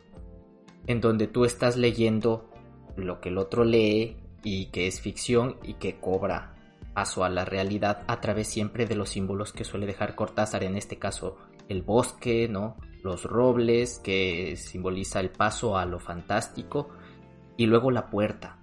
en 0.88 1.02
donde 1.02 1.28
tú 1.28 1.44
estás 1.44 1.76
leyendo 1.76 2.50
lo 2.96 3.20
que 3.20 3.30
el 3.30 3.38
otro 3.38 3.66
lee 3.66 4.18
y 4.44 4.68
que 4.68 4.88
es 4.88 5.02
ficción 5.02 5.58
y 5.64 5.74
que 5.74 6.00
cobra 6.00 6.56
paso 6.94 7.24
a 7.24 7.30
la 7.30 7.46
realidad 7.46 8.04
a 8.08 8.20
través 8.20 8.48
siempre 8.48 8.86
de 8.86 8.96
los 8.96 9.10
símbolos 9.10 9.54
que 9.54 9.64
suele 9.64 9.86
dejar 9.86 10.16
Cortázar, 10.16 10.64
en 10.64 10.76
este 10.76 10.98
caso 10.98 11.38
el 11.68 11.82
bosque, 11.82 12.48
¿no? 12.50 12.76
Los 13.04 13.24
robles, 13.24 14.00
que 14.00 14.56
simboliza 14.58 15.20
el 15.20 15.30
paso 15.30 15.78
a 15.78 15.86
lo 15.86 16.00
fantástico, 16.00 16.90
y 17.56 17.68
luego 17.68 17.92
la 17.92 18.10
puerta. 18.10 18.58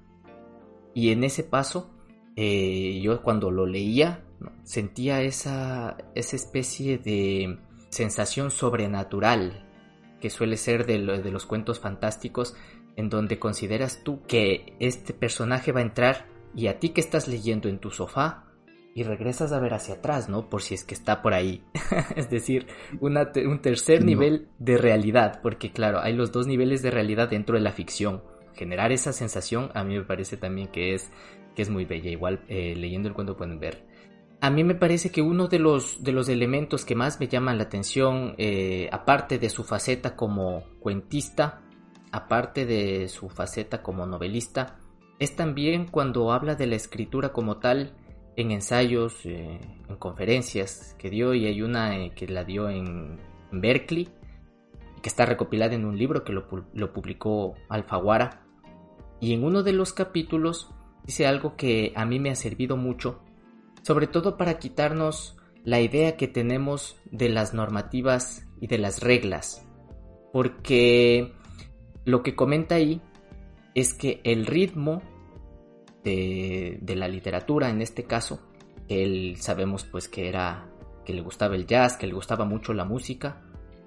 Y 0.92 1.12
en 1.12 1.24
ese 1.24 1.44
paso, 1.44 1.90
eh, 2.34 3.00
yo 3.02 3.22
cuando 3.22 3.50
lo 3.50 3.66
leía, 3.66 4.24
sentía 4.64 5.22
esa, 5.22 5.96
esa 6.14 6.36
especie 6.36 6.98
de 6.98 7.58
sensación 7.90 8.50
sobrenatural 8.50 9.65
que 10.20 10.30
suele 10.30 10.56
ser 10.56 10.86
de, 10.86 10.98
de 10.98 11.30
los 11.30 11.46
cuentos 11.46 11.80
fantásticos 11.80 12.54
en 12.96 13.10
donde 13.10 13.38
consideras 13.38 14.02
tú 14.02 14.22
que 14.26 14.74
este 14.80 15.12
personaje 15.12 15.72
va 15.72 15.80
a 15.80 15.84
entrar 15.84 16.26
y 16.54 16.68
a 16.68 16.78
ti 16.78 16.90
que 16.90 17.00
estás 17.00 17.28
leyendo 17.28 17.68
en 17.68 17.78
tu 17.78 17.90
sofá 17.90 18.46
y 18.94 19.02
regresas 19.02 19.52
a 19.52 19.60
ver 19.60 19.74
hacia 19.74 19.96
atrás, 19.96 20.30
¿no? 20.30 20.48
Por 20.48 20.62
si 20.62 20.74
es 20.74 20.82
que 20.82 20.94
está 20.94 21.20
por 21.20 21.34
ahí. 21.34 21.62
es 22.16 22.30
decir, 22.30 22.66
un 22.98 23.60
tercer 23.60 24.02
nivel 24.02 24.48
de 24.58 24.78
realidad, 24.78 25.40
porque 25.42 25.70
claro, 25.70 26.00
hay 26.00 26.14
los 26.14 26.32
dos 26.32 26.46
niveles 26.46 26.80
de 26.80 26.90
realidad 26.90 27.28
dentro 27.28 27.56
de 27.56 27.60
la 27.60 27.72
ficción. 27.72 28.22
Generar 28.54 28.92
esa 28.92 29.12
sensación 29.12 29.70
a 29.74 29.84
mí 29.84 29.98
me 29.98 30.04
parece 30.04 30.38
también 30.38 30.68
que 30.68 30.94
es, 30.94 31.10
que 31.54 31.60
es 31.60 31.68
muy 31.68 31.84
bella. 31.84 32.10
Igual 32.10 32.42
eh, 32.48 32.74
leyendo 32.74 33.10
el 33.10 33.14
cuento 33.14 33.36
pueden 33.36 33.60
ver. 33.60 33.84
A 34.40 34.50
mí 34.50 34.64
me 34.64 34.74
parece 34.74 35.10
que 35.10 35.22
uno 35.22 35.48
de 35.48 35.58
los, 35.58 36.02
de 36.04 36.12
los 36.12 36.28
elementos 36.28 36.84
que 36.84 36.94
más 36.94 37.18
me 37.20 37.28
llaman 37.28 37.56
la 37.56 37.64
atención, 37.64 38.34
eh, 38.36 38.88
aparte 38.92 39.38
de 39.38 39.48
su 39.48 39.64
faceta 39.64 40.14
como 40.14 40.64
cuentista, 40.78 41.62
aparte 42.12 42.66
de 42.66 43.08
su 43.08 43.28
faceta 43.28 43.82
como 43.82 44.06
novelista, 44.06 44.78
es 45.18 45.34
también 45.36 45.86
cuando 45.86 46.32
habla 46.32 46.54
de 46.54 46.66
la 46.66 46.76
escritura 46.76 47.32
como 47.32 47.56
tal 47.58 47.94
en 48.36 48.50
ensayos, 48.50 49.24
eh, 49.24 49.58
en 49.88 49.96
conferencias 49.96 50.94
que 50.98 51.08
dio 51.08 51.32
y 51.32 51.46
hay 51.46 51.62
una 51.62 51.98
eh, 51.98 52.12
que 52.14 52.28
la 52.28 52.44
dio 52.44 52.68
en, 52.68 53.18
Berkeley 53.52 54.08
que 55.00 55.08
está 55.08 55.24
recopilada 55.24 55.74
en 55.74 55.84
un 55.86 55.96
libro 55.96 56.24
que 56.24 56.32
lo, 56.32 56.46
lo 56.74 56.92
publicó 56.92 57.54
Alfaguara. 57.68 58.42
Y 59.20 59.32
en 59.32 59.44
uno 59.44 59.62
de 59.62 59.72
los 59.72 59.92
capítulos 59.92 60.70
dice 61.04 61.26
algo 61.26 61.56
que 61.56 61.92
a 61.94 62.04
mí 62.04 62.18
me 62.18 62.30
ha 62.30 62.34
servido 62.34 62.76
mucho, 62.76 63.22
sobre 63.86 64.08
todo 64.08 64.36
para 64.36 64.58
quitarnos 64.58 65.36
la 65.62 65.80
idea 65.80 66.16
que 66.16 66.26
tenemos 66.26 66.96
de 67.12 67.28
las 67.28 67.54
normativas 67.54 68.44
y 68.60 68.66
de 68.66 68.78
las 68.78 69.00
reglas, 69.00 69.64
porque 70.32 71.32
lo 72.04 72.24
que 72.24 72.34
comenta 72.34 72.74
ahí 72.74 73.00
es 73.76 73.94
que 73.94 74.20
el 74.24 74.44
ritmo 74.46 75.02
de, 76.02 76.80
la 76.96 77.06
literatura, 77.06 77.70
en 77.70 77.80
este 77.80 78.02
caso, 78.02 78.40
él 78.88 79.36
sabemos 79.38 79.84
pues 79.84 80.08
que 80.08 80.28
era 80.28 80.68
que 81.04 81.14
le 81.14 81.20
gustaba 81.20 81.54
el 81.54 81.68
jazz, 81.68 81.96
que 81.96 82.08
le 82.08 82.14
gustaba 82.14 82.44
mucho 82.44 82.74
la 82.74 82.84
música, 82.84 83.40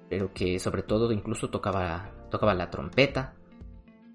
pero 0.08 0.32
que 0.32 0.58
sobre 0.60 0.82
todo 0.82 1.12
incluso 1.12 1.50
tocaba, 1.50 2.10
tocaba 2.30 2.54
la 2.54 2.70
trompeta. 2.70 3.34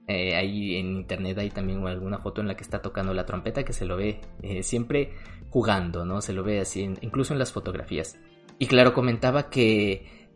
Eh, 0.07 0.35
ahí 0.35 0.77
en 0.77 0.95
internet 0.95 1.37
hay 1.37 1.51
también 1.51 1.85
alguna 1.85 2.17
foto 2.17 2.41
en 2.41 2.47
la 2.47 2.55
que 2.55 2.63
está 2.63 2.81
tocando 2.81 3.13
la 3.13 3.25
trompeta 3.25 3.63
que 3.63 3.73
se 3.73 3.85
lo 3.85 3.97
ve 3.97 4.21
eh, 4.43 4.61
siempre 4.61 5.13
jugando, 5.55 6.03
¿no? 6.03 6.19
Se 6.19 6.33
lo 6.33 6.43
ve 6.43 6.59
así, 6.59 6.81
incluso 6.99 7.31
en 7.31 7.39
las 7.39 7.53
fotografías. 7.53 8.19
Y 8.59 8.67
claro, 8.67 8.93
comentaba 8.93 9.49
que 9.49 10.27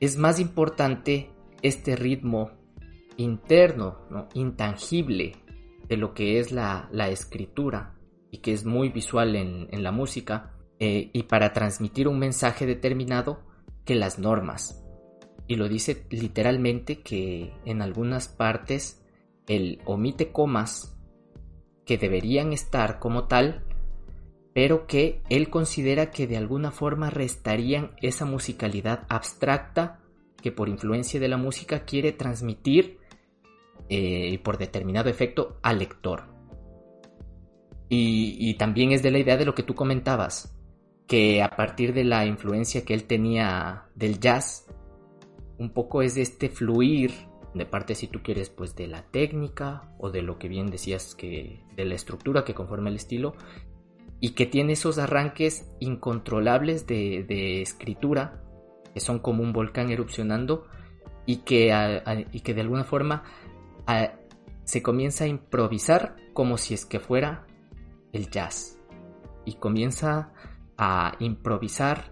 es 0.00 0.16
más 0.16 0.40
importante 0.40 1.28
este 1.60 1.94
ritmo 1.94 2.52
interno, 3.18 3.98
¿no? 4.08 4.30
intangible 4.32 5.36
de 5.86 5.98
lo 5.98 6.14
que 6.14 6.38
es 6.38 6.52
la, 6.52 6.88
escritura 7.10 7.98
y 8.30 8.38
que 8.38 8.54
es 8.54 8.64
muy 8.64 8.88
visual 8.88 9.36
en, 9.36 9.82
la 9.82 9.92
música 9.92 10.54
eh, 10.78 11.10
y 11.12 11.24
para 11.24 11.52
transmitir 11.52 12.08
un 12.08 12.18
mensaje 12.18 12.64
determinado 12.64 13.42
que 13.84 13.94
las 13.94 14.18
normas. 14.18 14.82
Y 15.48 15.56
lo 15.56 15.68
dice 15.68 16.06
literalmente 16.08 17.02
que 17.02 17.52
en 17.66 17.82
algunas 17.82 18.26
partes 18.26 19.04
el 19.46 19.82
omite 19.84 20.32
comas 20.32 20.98
que 21.84 21.98
deberían 21.98 22.54
estar 22.54 22.98
como 22.98 23.24
tal, 23.24 23.66
pero 24.54 24.86
que 24.86 25.22
él 25.30 25.48
considera 25.50 26.10
que 26.10 26.26
de 26.26 26.36
alguna 26.36 26.70
forma 26.70 27.10
restarían 27.10 27.92
esa 28.02 28.24
musicalidad 28.24 29.06
abstracta 29.08 30.00
que 30.42 30.52
por 30.52 30.68
influencia 30.68 31.18
de 31.20 31.28
la 31.28 31.38
música 31.38 31.84
quiere 31.84 32.12
transmitir 32.12 32.98
eh, 33.88 34.28
y 34.32 34.38
por 34.38 34.58
determinado 34.58 35.08
efecto 35.08 35.58
al 35.62 35.78
lector. 35.78 36.32
Y, 37.94 38.54
también 38.54 38.92
es 38.92 39.02
de 39.02 39.10
la 39.10 39.18
idea 39.18 39.36
de 39.36 39.44
lo 39.44 39.54
que 39.54 39.62
tú 39.62 39.74
comentabas, 39.74 40.58
que 41.06 41.42
a 41.42 41.50
partir 41.50 41.92
de 41.92 42.04
la 42.04 42.24
influencia 42.24 42.86
que 42.86 42.94
él 42.94 43.04
tenía 43.04 43.84
del 43.94 44.18
jazz, 44.18 44.66
un 45.58 45.74
poco 45.74 46.00
es 46.00 46.14
de 46.14 46.22
este 46.22 46.48
fluir, 46.48 47.12
de 47.52 47.66
parte 47.66 47.94
si 47.94 48.06
tú 48.06 48.22
quieres, 48.22 48.48
pues 48.48 48.74
de 48.76 48.86
la 48.86 49.02
técnica 49.02 49.94
o 49.98 50.10
de 50.10 50.22
lo 50.22 50.38
que 50.38 50.48
bien 50.48 50.70
decías 50.70 51.14
que 51.14 51.60
de 51.76 51.84
la 51.84 51.94
estructura 51.94 52.44
que 52.44 52.54
conforma 52.54 52.88
el 52.88 52.96
estilo, 52.96 53.34
y 54.22 54.30
que 54.30 54.46
tiene 54.46 54.74
esos 54.74 54.98
arranques 54.98 55.68
incontrolables 55.80 56.86
de, 56.86 57.60
escritura, 57.60 58.40
que 58.94 59.00
son 59.00 59.18
como 59.18 59.42
un 59.42 59.52
volcán 59.52 59.90
erupcionando, 59.90 60.68
y 61.26 61.38
que, 61.38 61.74
y 62.30 62.40
que 62.40 62.54
de 62.54 62.60
alguna 62.60 62.84
forma 62.84 63.24
se 64.62 64.80
comienza 64.80 65.24
a 65.24 65.26
improvisar 65.26 66.14
como 66.34 66.56
si 66.56 66.72
es 66.72 66.86
que 66.86 67.00
fuera 67.00 67.48
el 68.12 68.30
jazz. 68.30 68.78
Y 69.44 69.54
comienza 69.54 70.32
a 70.78 71.16
improvisar 71.18 72.04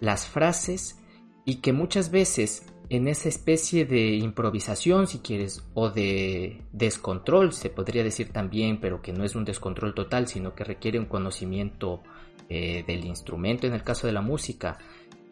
las 0.00 0.26
frases 0.26 0.98
y 1.44 1.56
que 1.56 1.74
muchas 1.74 2.10
veces 2.10 2.64
en 2.90 3.06
esa 3.06 3.28
especie 3.28 3.84
de 3.84 4.16
improvisación, 4.16 5.06
si 5.06 5.18
quieres, 5.18 5.62
o 5.74 5.90
de 5.90 6.62
descontrol, 6.72 7.52
se 7.52 7.68
podría 7.68 8.02
decir 8.02 8.30
también, 8.30 8.80
pero 8.80 9.02
que 9.02 9.12
no 9.12 9.24
es 9.24 9.34
un 9.34 9.44
descontrol 9.44 9.94
total, 9.94 10.26
sino 10.26 10.54
que 10.54 10.64
requiere 10.64 10.98
un 10.98 11.06
conocimiento 11.06 12.02
eh, 12.48 12.84
del 12.86 13.04
instrumento 13.04 13.66
en 13.66 13.74
el 13.74 13.82
caso 13.82 14.06
de 14.06 14.14
la 14.14 14.22
música 14.22 14.78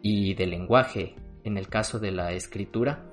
y 0.03 0.35
del 0.35 0.51
lenguaje 0.51 1.15
en 1.43 1.57
el 1.57 1.67
caso 1.67 1.99
de 1.99 2.11
la 2.11 2.31
escritura, 2.33 3.03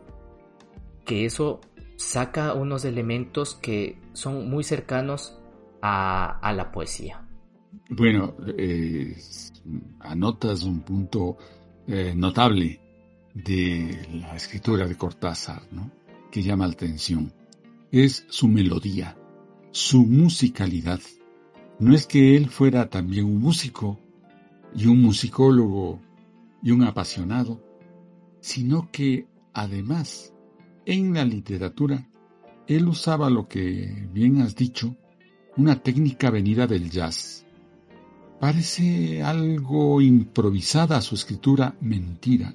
que 1.07 1.25
eso 1.25 1.61
saca 1.97 2.53
unos 2.53 2.85
elementos 2.85 3.55
que 3.55 3.99
son 4.13 4.51
muy 4.51 4.63
cercanos 4.63 5.39
a, 5.81 6.53
la 6.55 6.71
poesía. 6.73 7.27
Bueno, 7.91 8.37
anotas 10.01 10.63
un 10.65 10.81
punto 10.81 11.37
eh, 11.87 12.15
notable 12.17 12.81
de 13.35 14.07
la 14.13 14.37
escritura 14.37 14.87
de 14.87 14.97
Cortázar, 14.97 15.63
¿no? 15.73 15.91
que 16.31 16.43
llama 16.43 16.67
la 16.67 16.73
atención. 16.73 17.33
Es 17.91 18.25
su 18.29 18.49
melodía, 18.49 19.17
su 19.73 20.07
musicalidad. 20.07 21.01
No 21.79 21.95
es 21.95 22.07
que 22.07 22.37
él 22.37 22.49
fuera 22.49 22.89
también 22.89 23.27
un 23.27 23.41
músico 23.41 24.01
y 24.75 24.87
un 24.87 25.03
musicólogo 25.03 26.01
y 26.63 26.71
un 26.71 26.85
apasionado, 26.85 27.63
sino 28.41 28.91
que 28.91 29.27
además 29.53 30.33
en 30.87 31.15
la 31.15 31.25
literatura, 31.25 32.09
él 32.67 32.89
usaba 32.89 33.31
lo 33.31 33.49
que 33.49 34.09
bien 34.13 34.41
has 34.41 34.55
dicho, 34.55 34.97
una 35.57 35.83
técnica 35.83 36.31
venida 36.31 36.67
del 36.67 36.91
jazz. 36.91 37.47
Parece 38.41 39.23
algo 39.23 40.01
improvisada 40.01 41.01
su 41.01 41.15
escritura, 41.15 41.77
mentira, 41.81 42.55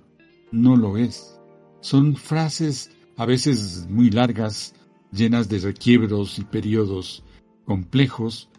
no 0.52 0.76
lo 0.76 0.98
es. 0.98 1.40
Son 1.82 2.16
frases 2.16 2.92
a 3.18 3.26
veces 3.26 3.88
muy 3.90 4.10
largas, 4.10 4.74
llenas 5.12 5.50
de 5.50 5.60
requiebros 5.60 6.40
y 6.40 6.44
periodos 6.44 7.24
complejos, 7.66 8.50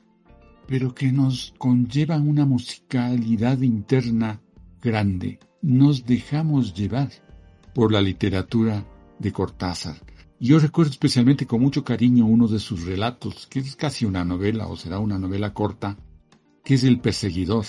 pero 0.67 0.95
que 0.95 1.13
nos 1.13 1.55
conllevan 1.59 2.29
una 2.29 2.45
musicalidad 2.45 3.61
interna 3.61 4.41
grande. 4.81 5.39
Nos 5.63 6.07
dejamos 6.07 6.75
llevar 6.75 7.11
por 7.75 7.93
la 7.93 8.01
literatura 8.01 8.87
de 9.19 9.33
Cortázar. 9.33 9.97
Yo 10.39 10.59
recuerdo 10.59 10.93
especialmente 10.93 11.47
con 11.47 11.61
mucho 11.61 11.85
cariño 11.85 12.25
uno 12.25 12.49
de 12.49 12.59
sus 12.59 12.85
relatos, 12.85 13.47
que 13.47 13.59
es 13.59 13.77
casi 13.77 14.07
una 14.07 14.25
novela 14.25 14.69
o 14.69 14.77
será 14.77 14.99
una 14.99 15.19
novela 15.19 15.53
corta, 15.53 15.99
que 16.65 16.75
es 16.75 16.85
El 16.85 17.01
perseguidor, 17.01 17.67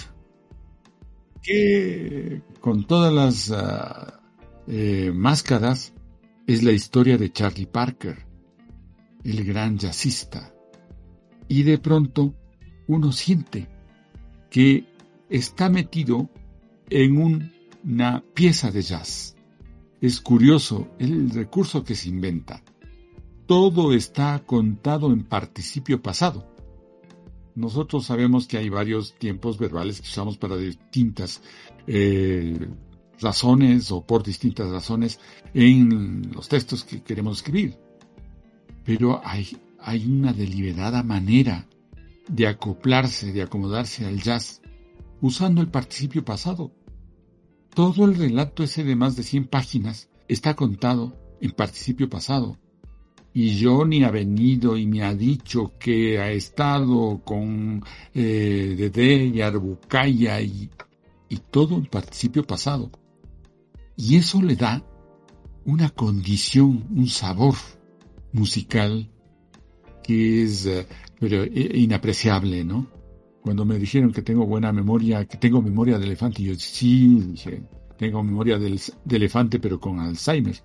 que 1.42 2.42
con 2.60 2.86
todas 2.86 3.14
las 3.14 3.52
ah, 3.52 4.22
eh, 4.68 5.12
máscaras 5.14 5.94
es 6.48 6.64
la 6.64 6.72
historia 6.72 7.18
de 7.18 7.32
Charlie 7.32 7.66
Parker, 7.66 8.26
el 9.24 9.44
gran 9.44 9.78
jazzista. 9.78 10.54
Y 11.48 11.64
de 11.64 11.78
pronto 11.78 12.34
uno 12.88 13.12
siente 13.12 13.68
que 14.50 14.86
está 15.30 15.70
metido 15.70 16.30
en 16.90 17.50
una 17.84 18.24
pieza 18.34 18.72
de 18.72 18.82
jazz 18.82 19.36
es 20.02 20.20
curioso 20.20 20.88
el 20.98 21.30
recurso 21.30 21.84
que 21.84 21.96
se 21.96 22.10
inventa. 22.10 22.64
Todo 23.46 23.94
está 23.94 24.42
contado 24.46 25.14
en 25.14 25.24
participio 25.24 26.02
pasado. 26.02 26.51
Nosotros 27.56 28.06
sabemos 28.06 28.48
que 28.48 28.58
hay 28.58 28.70
varios 28.70 29.14
tiempos 29.18 29.58
verbales 29.58 30.02
que 30.02 30.08
usamos 30.08 30.38
para 30.38 30.56
distintas 30.56 31.42
eh, 31.88 32.68
razones 33.20 33.92
o 33.92 34.06
por 34.06 34.24
distintas 34.24 34.70
razones 34.70 35.20
en 35.54 36.32
los 36.34 36.48
textos 36.48 36.84
que 36.84 37.04
queremos 37.04 37.38
escribir. 37.38 37.78
Pero 38.84 39.22
hay, 39.24 39.58
hay 39.80 40.06
una 40.06 40.34
deliberada 40.34 41.04
manera 41.04 41.68
de 42.28 42.48
acoplarse, 42.48 43.32
de 43.34 43.42
acomodarse 43.42 44.06
al 44.06 44.22
jazz, 44.22 44.62
usando 45.20 45.62
el 45.62 45.68
participio 45.68 46.24
pasado. 46.24 46.72
Todo 47.74 48.06
el 48.06 48.16
relato 48.16 48.64
ese 48.64 48.84
de 48.84 48.96
más 48.96 49.16
de 49.16 49.24
100 49.24 49.48
páginas 49.48 50.10
está 50.28 50.56
contado 50.56 51.16
en 51.42 51.52
participio 51.52 52.10
pasado. 52.10 52.58
Y 53.34 53.64
Johnny 53.64 54.04
ha 54.04 54.12
venido 54.12 54.78
y 54.78 54.86
me 54.86 55.04
ha 55.04 55.14
dicho 55.14 55.74
que 55.80 56.20
ha 56.20 56.32
estado 56.32 57.22
con 57.24 57.84
eh, 58.14 58.92
Dede 58.94 59.26
y 59.26 59.42
Arbucaya 59.42 60.42
y, 60.42 60.70
y 61.30 61.38
todo 61.38 61.76
en 61.76 61.86
participio 61.86 62.44
pasado. 62.44 62.92
Y 63.96 64.18
eso 64.18 64.42
le 64.42 64.56
da 64.56 64.84
una 65.66 65.90
condición, 65.90 66.88
un 66.96 67.08
sabor 67.08 67.56
musical 68.34 69.10
que 70.04 70.44
es 70.44 70.66
eh, 70.66 70.88
pero, 71.20 71.44
eh, 71.44 71.72
inapreciable, 71.76 72.64
¿no? 72.64 72.88
Cuando 73.42 73.66
me 73.66 73.78
dijeron 73.78 74.12
que 74.12 74.22
tengo 74.22 74.46
buena 74.46 74.72
memoria, 74.72 75.26
que 75.26 75.38
tengo 75.38 75.62
memoria 75.62 75.98
de 75.98 76.06
elefante, 76.06 76.44
yo 76.44 76.54
sí, 76.56 77.20
dije, 77.32 77.64
tengo 77.98 78.24
memoria 78.24 78.58
de 78.60 78.80
elefante 79.10 79.60
pero 79.60 79.80
con 79.80 80.00
Alzheimer. 80.00 80.56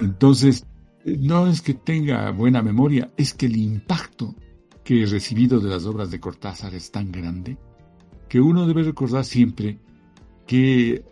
Entonces, 0.00 0.64
no 1.04 1.46
es 1.46 1.62
que 1.62 1.74
tenga 1.74 2.30
buena 2.30 2.62
memoria, 2.62 3.10
es 3.16 3.34
que 3.34 3.46
el 3.46 3.56
impacto 3.56 4.34
que 4.84 5.02
he 5.02 5.06
recibido 5.06 5.60
de 5.60 5.68
las 5.68 5.84
obras 5.86 6.10
de 6.10 6.20
Cortázar 6.20 6.74
es 6.74 6.90
tan 6.90 7.12
grande 7.12 7.56
que 8.28 8.40
uno 8.40 8.66
debe 8.66 8.82
recordar 8.82 9.24
siempre 9.24 9.78
que 10.46 10.92
eh, 10.94 11.04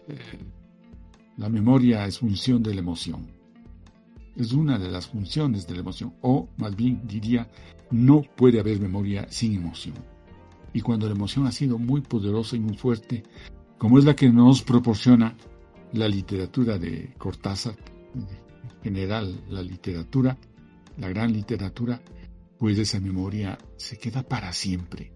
la 1.37 1.49
memoria 1.49 2.07
es 2.07 2.19
función 2.19 2.63
de 2.63 2.75
la 2.75 2.81
emoción. 2.81 3.27
Es 4.37 4.53
una 4.53 4.79
de 4.79 4.91
las 4.91 5.09
funciones 5.09 5.67
de 5.67 5.75
la 5.75 5.81
emoción, 5.81 6.15
o 6.23 6.49
más 6.57 6.75
bien 6.75 7.03
diría, 7.07 7.49
no 7.91 8.23
puede 8.23 8.61
haber 8.61 8.81
memoria 8.81 9.27
sin 9.29 9.55
emoción 9.55 9.95
y 10.73 10.81
cuando 10.81 11.07
la 11.07 11.15
emoción 11.15 11.47
ha 11.47 11.53
sido 11.53 11.79
muy 11.79 12.01
poderosa 12.01 12.57
y 12.57 12.61
muy 12.61 12.77
fuerte, 12.77 13.23
como 13.79 13.99
es 13.99 14.05
la 14.05 14.15
que 14.15 14.31
nos 14.31 14.63
proporciona 14.63 15.37
la 15.93 16.09
literatura 16.09 16.79
de 16.79 17.13
Cortázar, 17.19 17.75
general 18.83 19.45
la 19.49 19.63
literatura, 19.63 20.37
la 20.97 21.09
gran 21.09 21.33
literatura, 21.33 22.01
pues 22.59 22.79
esa 22.79 23.01
memoria 23.01 23.59
se 23.77 23.99
queda 23.99 24.23
para 24.23 24.53
siempre. 24.53 25.13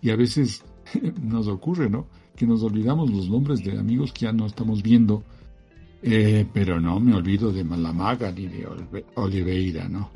Y 0.00 0.10
a 0.10 0.16
veces 0.16 0.64
nos 1.22 1.48
ocurre, 1.48 1.90
¿no? 1.90 2.08
que 2.38 2.46
nos 2.46 2.62
olvidamos 2.62 3.10
los 3.10 3.28
nombres 3.28 3.64
de 3.64 3.76
amigos 3.76 4.12
que 4.12 4.26
ya 4.26 4.32
no 4.32 4.46
estamos 4.46 4.80
viendo, 4.80 5.24
eh, 6.02 6.46
pero 6.54 6.80
no 6.80 7.00
me 7.00 7.14
olvido 7.14 7.50
de 7.50 7.64
Malamaga 7.64 8.30
ni 8.30 8.46
de 8.46 8.66
Oliveira, 9.16 9.88
¿no? 9.88 10.10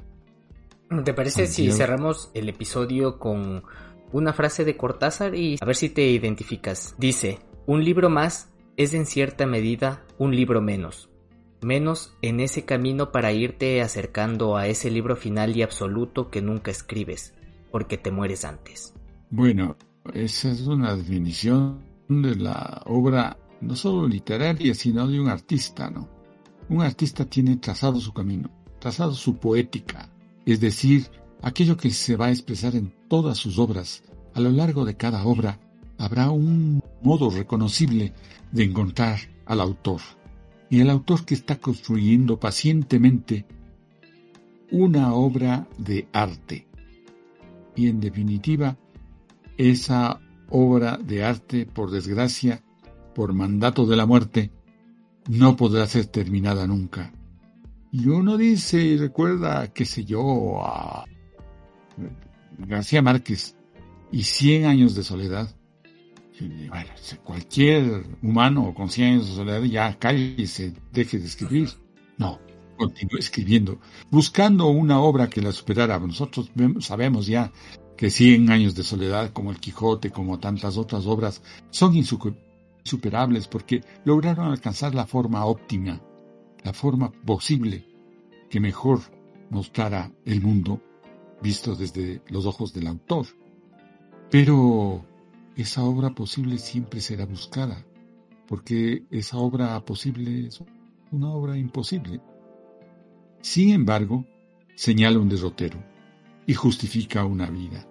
¿Te 1.04 1.12
parece 1.12 1.48
si 1.48 1.72
cerramos 1.72 2.30
el 2.34 2.48
episodio 2.48 3.18
con 3.18 3.64
una 4.12 4.32
frase 4.32 4.64
de 4.64 4.76
Cortázar 4.76 5.34
y 5.34 5.56
a 5.60 5.64
ver 5.64 5.74
si 5.74 5.88
te 5.88 6.06
identificas? 6.06 6.94
Dice, 6.96 7.40
un 7.66 7.82
libro 7.82 8.08
más 8.08 8.52
es 8.76 8.94
en 8.94 9.06
cierta 9.06 9.44
medida 9.46 10.04
un 10.18 10.36
libro 10.36 10.60
menos. 10.60 11.08
Menos 11.62 12.12
en 12.22 12.40
ese 12.40 12.64
camino 12.64 13.12
para 13.12 13.32
irte 13.32 13.82
acercando 13.82 14.56
a 14.56 14.66
ese 14.66 14.90
libro 14.90 15.14
final 15.14 15.56
y 15.56 15.62
absoluto 15.62 16.28
que 16.28 16.42
nunca 16.42 16.72
escribes, 16.72 17.34
porque 17.70 17.96
te 17.96 18.10
mueres 18.10 18.44
antes. 18.44 18.92
Bueno, 19.30 19.76
esa 20.12 20.50
es 20.50 20.62
una 20.66 20.96
definición 20.96 21.80
de 22.08 22.34
la 22.34 22.82
obra 22.86 23.38
no 23.60 23.76
solo 23.76 24.08
literaria, 24.08 24.74
sino 24.74 25.06
de 25.06 25.20
un 25.20 25.28
artista, 25.28 25.88
¿no? 25.88 26.08
Un 26.68 26.82
artista 26.82 27.24
tiene 27.24 27.56
trazado 27.56 28.00
su 28.00 28.12
camino, 28.12 28.50
trazado 28.80 29.14
su 29.14 29.36
poética, 29.36 30.10
es 30.44 30.60
decir, 30.60 31.06
aquello 31.42 31.76
que 31.76 31.90
se 31.90 32.16
va 32.16 32.26
a 32.26 32.30
expresar 32.30 32.74
en 32.74 32.92
todas 33.08 33.38
sus 33.38 33.58
obras. 33.58 34.02
A 34.34 34.40
lo 34.40 34.50
largo 34.50 34.84
de 34.84 34.96
cada 34.96 35.24
obra 35.24 35.60
habrá 35.98 36.30
un 36.30 36.82
modo 37.02 37.30
reconocible 37.30 38.12
de 38.50 38.64
encontrar 38.64 39.18
al 39.46 39.60
autor. 39.60 40.00
Y 40.72 40.80
el 40.80 40.88
autor 40.88 41.26
que 41.26 41.34
está 41.34 41.60
construyendo 41.60 42.40
pacientemente 42.40 43.44
una 44.70 45.12
obra 45.12 45.68
de 45.76 46.08
arte. 46.14 46.66
Y 47.76 47.88
en 47.88 48.00
definitiva, 48.00 48.78
esa 49.58 50.18
obra 50.48 50.96
de 50.96 51.24
arte, 51.24 51.66
por 51.66 51.90
desgracia, 51.90 52.62
por 53.14 53.34
mandato 53.34 53.84
de 53.84 53.96
la 53.96 54.06
muerte, 54.06 54.50
no 55.28 55.56
podrá 55.56 55.86
ser 55.86 56.06
terminada 56.06 56.66
nunca. 56.66 57.12
Y 57.90 58.08
uno 58.08 58.38
dice 58.38 58.82
y 58.82 58.96
recuerda, 58.96 59.74
qué 59.74 59.84
sé 59.84 60.06
yo, 60.06 60.64
a 60.64 61.04
García 62.66 63.02
Márquez 63.02 63.56
y 64.10 64.22
Cien 64.22 64.64
años 64.64 64.94
de 64.94 65.02
soledad. 65.02 65.54
Cualquier 67.24 68.04
humano 68.22 68.72
con 68.74 68.88
cien 68.88 69.14
años 69.14 69.28
de 69.28 69.34
soledad 69.34 69.62
ya 69.62 69.98
se 70.46 70.72
deje 70.92 71.18
de 71.18 71.26
escribir. 71.26 71.70
No, 72.18 72.38
continúe 72.76 73.18
escribiendo, 73.18 73.80
buscando 74.10 74.66
una 74.68 75.00
obra 75.00 75.28
que 75.28 75.42
la 75.42 75.52
superara. 75.52 75.98
Nosotros 75.98 76.50
sabemos 76.80 77.26
ya 77.26 77.52
que 77.96 78.10
Cien 78.10 78.50
años 78.50 78.74
de 78.74 78.82
soledad, 78.82 79.32
como 79.32 79.50
El 79.50 79.60
Quijote, 79.60 80.10
como 80.10 80.38
tantas 80.38 80.76
otras 80.76 81.06
obras, 81.06 81.42
son 81.70 81.94
insuperables 81.94 83.46
porque 83.46 83.82
lograron 84.04 84.50
alcanzar 84.50 84.94
la 84.94 85.06
forma 85.06 85.44
óptima 85.44 86.00
la 86.64 86.72
forma 86.72 87.12
posible 87.24 87.84
que 88.48 88.60
mejor 88.60 89.00
mostrara 89.50 90.12
el 90.24 90.40
mundo 90.40 90.80
visto 91.42 91.74
desde 91.74 92.22
los 92.28 92.46
ojos 92.46 92.72
del 92.72 92.86
autor. 92.86 93.26
Pero 94.30 95.04
esa 95.56 95.84
obra 95.84 96.10
posible 96.10 96.58
siempre 96.58 97.00
será 97.00 97.26
buscada, 97.26 97.84
porque 98.46 99.04
esa 99.10 99.38
obra 99.38 99.84
posible 99.84 100.46
es 100.46 100.62
una 101.10 101.30
obra 101.32 101.58
imposible. 101.58 102.20
Sin 103.40 103.70
embargo, 103.70 104.24
señala 104.74 105.18
un 105.18 105.28
derrotero 105.28 105.82
y 106.46 106.54
justifica 106.54 107.24
una 107.24 107.50
vida. 107.50 107.86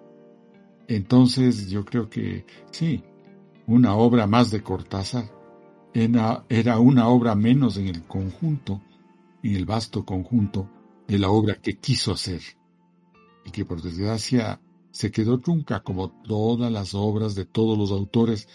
Entonces 0.88 1.70
yo 1.70 1.84
creo 1.84 2.10
que 2.10 2.44
sí, 2.70 3.02
una 3.66 3.94
obra 3.94 4.26
más 4.26 4.50
de 4.50 4.62
Cortázar 4.62 5.30
era, 5.94 6.78
una 6.78 7.08
obra 7.08 7.34
menos 7.34 7.76
en 7.76 7.88
el 7.88 8.02
conjunto, 8.02 8.82
en 9.42 9.56
el 9.56 9.66
vasto 9.66 10.04
conjunto 10.04 10.68
de 11.06 11.18
la 11.18 11.30
obra 11.30 11.56
que 11.56 11.78
quiso 11.78 12.12
hacer, 12.12 12.40
y 13.44 13.50
que 13.50 13.64
por 13.64 13.82
desgracia 13.82 14.60
se 14.92 15.10
quedó 15.10 15.38
trunca 15.38 15.80
como 15.80 16.10
todas 16.22 16.70
las 16.70 16.94
obras 16.94 17.34
de 17.34 17.44
todos 17.44 17.76
los 17.76 17.90
autores 17.90 18.48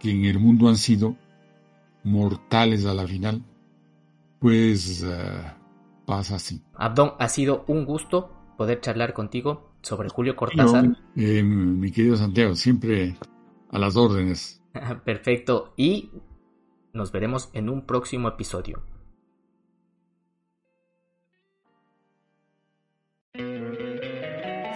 que 0.00 0.10
en 0.10 0.24
el 0.24 0.38
mundo 0.38 0.68
han 0.68 0.76
sido 0.76 1.16
mortales 2.04 2.86
a 2.86 2.94
la 2.94 3.06
final, 3.06 3.44
pues 4.38 5.04
eh, 5.04 5.52
pasa 6.06 6.36
así. 6.36 6.62
Abdón, 6.74 7.12
ha 7.18 7.28
sido 7.28 7.64
un 7.68 7.84
gusto 7.84 8.30
poder 8.56 8.80
charlar 8.80 9.12
contigo 9.12 9.74
sobre 9.82 10.08
Julio 10.08 10.36
Cortázar. 10.36 10.96
Eh, 11.16 11.42
mi 11.42 11.90
querido 11.90 12.16
Santiago, 12.16 12.54
siempre 12.54 13.16
a 13.70 13.78
las 13.78 13.96
órdenes. 13.96 14.62
Perfecto. 15.04 15.74
Y 15.76 16.10
nos 16.92 17.12
veremos 17.12 17.50
en 17.52 17.68
un 17.68 17.86
próximo 17.86 18.28
episodio. 18.28 18.82